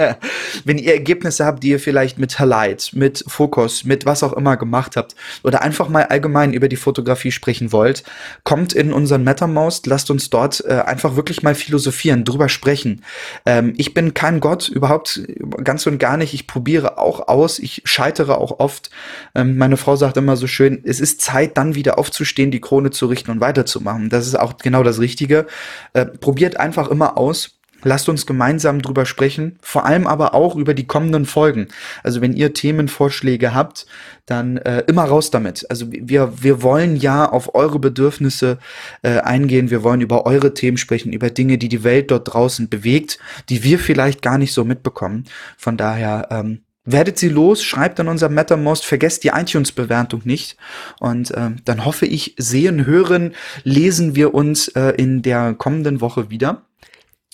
[0.64, 4.56] wenn ihr Ergebnisse habt, die ihr vielleicht mit Highlight, mit Fokus, mit was auch immer
[4.56, 8.02] gemacht habt oder einfach mal allgemein über die Fotografie sprechen wollt,
[8.42, 13.04] kommt in unseren MetaMost, lasst uns dort äh, einfach wirklich mal philosophieren, drüber sprechen.
[13.46, 15.22] Ähm, ich bin kein Gott, überhaupt
[15.62, 16.34] ganz und gar nicht.
[16.34, 18.90] Ich probiere auch aus, ich scheitere auch oft.
[19.36, 22.90] Ähm, meine Frau sagt immer so schön, es ist Zeit, dann wieder aufzustehen, die Krone
[22.90, 24.10] zu richten und weiterzumachen.
[24.10, 25.46] Das ist auch genau das Richtige.
[25.92, 27.58] Äh, probiert einfach immer aus.
[27.84, 31.66] Lasst uns gemeinsam drüber sprechen, vor allem aber auch über die kommenden Folgen.
[32.04, 33.86] Also wenn ihr Themenvorschläge habt,
[34.24, 35.66] dann äh, immer raus damit.
[35.68, 38.58] Also wir, wir wollen ja auf eure Bedürfnisse
[39.02, 42.68] äh, eingehen, wir wollen über eure Themen sprechen, über Dinge, die die Welt dort draußen
[42.68, 43.18] bewegt,
[43.48, 45.24] die wir vielleicht gar nicht so mitbekommen.
[45.58, 50.56] Von daher ähm, Werdet sie los, schreibt an unser MetaMost, vergesst die iTunes-Bewertung nicht.
[50.98, 56.30] Und äh, dann hoffe ich, sehen, hören, lesen wir uns äh, in der kommenden Woche
[56.30, 56.62] wieder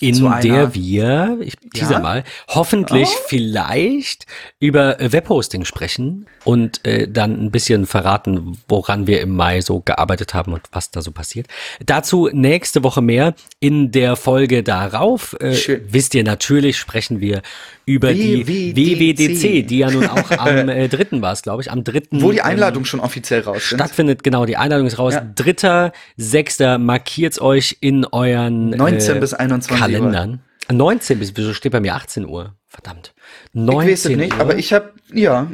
[0.01, 1.99] in der wir, ich teaser ja?
[1.99, 3.23] mal, hoffentlich oh.
[3.27, 4.25] vielleicht
[4.59, 9.81] über äh, Webhosting sprechen und äh, dann ein bisschen verraten, woran wir im Mai so
[9.81, 11.47] gearbeitet haben und was da so passiert.
[11.85, 13.35] Dazu nächste Woche mehr.
[13.59, 17.41] In der Folge darauf äh, wisst ihr natürlich, sprechen wir
[17.89, 21.83] über die WWDC, die ja nun auch am äh, dritten war es, glaube ich, am
[21.83, 22.21] dritten.
[22.21, 23.65] Wo die Einladung ähm, schon offiziell raus ist.
[23.65, 25.15] Stattfindet, genau, die Einladung ist raus.
[25.15, 25.21] Ja.
[25.21, 30.41] Dritter, sechster, markiert's euch in euren 19 äh, bis 21 Kalendern.
[30.69, 30.75] Uhr.
[30.75, 32.53] 19 bis, wieso steht bei mir 18 Uhr?
[32.67, 33.15] Verdammt.
[33.53, 34.39] 19 ich weiß es nicht, Uhr?
[34.39, 35.47] aber ich habe, ja,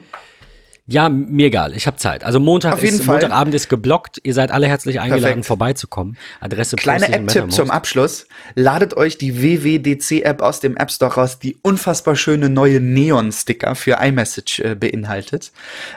[0.88, 1.76] ja, mir egal.
[1.76, 2.24] Ich habe Zeit.
[2.24, 4.20] Also Montag ist, Montagabend ist geblockt.
[4.22, 5.46] Ihr seid alle herzlich eingeladen, Perfekt.
[5.48, 6.16] vorbeizukommen.
[6.40, 8.28] Adresse Kleiner App-Tipp zum Abschluss.
[8.54, 13.98] Ladet euch die WWDC-App aus dem App Store raus, die unfassbar schöne neue Neon-Sticker für
[14.00, 15.52] iMessage äh, beinhaltet.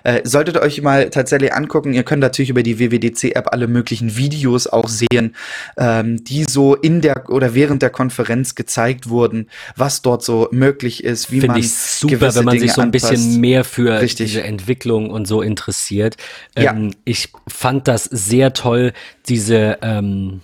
[0.05, 1.93] Äh, solltet euch mal tatsächlich angucken.
[1.93, 5.37] Ihr könnt natürlich über die WWDC-App alle möglichen Videos auch sehen,
[5.77, 11.05] ähm, die so in der oder während der Konferenz gezeigt wurden, was dort so möglich
[11.05, 13.11] ist, wie Find man ich super, wenn man Dinge sich so ein anpasst.
[13.11, 14.29] bisschen mehr für Richtig.
[14.29, 16.17] diese Entwicklung Entwicklung und so interessiert.
[16.57, 16.73] Ja.
[16.73, 18.93] Ähm, ich fand das sehr toll,
[19.29, 20.41] diese, ähm,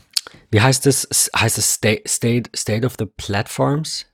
[0.51, 1.30] wie heißt es?
[1.37, 4.07] Heißt es State, State, State of the Platforms?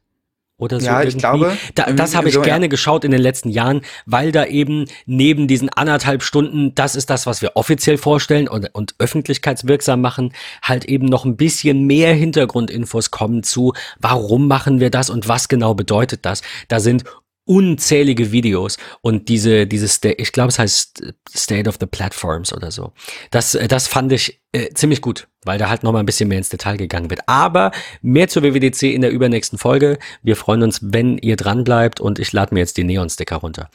[0.61, 0.87] oder so.
[0.87, 1.17] Ja, irgendwie.
[1.17, 1.57] ich glaube.
[1.75, 2.69] Da, das habe ich so, gerne ja.
[2.69, 7.27] geschaut in den letzten Jahren, weil da eben neben diesen anderthalb Stunden, das ist das,
[7.27, 13.11] was wir offiziell vorstellen und, und öffentlichkeitswirksam machen, halt eben noch ein bisschen mehr Hintergrundinfos
[13.11, 16.43] kommen zu, warum machen wir das und was genau bedeutet das.
[16.69, 17.05] Da sind
[17.51, 22.93] unzählige Videos und diese, dieses, ich glaube, es heißt State of the Platforms oder so.
[23.33, 26.39] Das, äh, das fand ich äh, ziemlich gut, weil da halt nochmal ein bisschen mehr
[26.39, 27.23] ins Detail gegangen wird.
[27.27, 27.73] Aber
[28.03, 29.99] mehr zur WWDC in der übernächsten Folge.
[30.23, 33.69] Wir freuen uns, wenn ihr dran bleibt und ich lade mir jetzt die Neon-Sticker runter.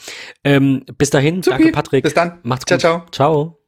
[0.46, 1.58] Ähm, bis dahin, Supi.
[1.58, 2.04] danke Patrick.
[2.06, 2.40] Bis dann.
[2.44, 2.80] Macht's gut.
[2.80, 3.06] Ciao, ciao.
[3.12, 3.65] Ciao.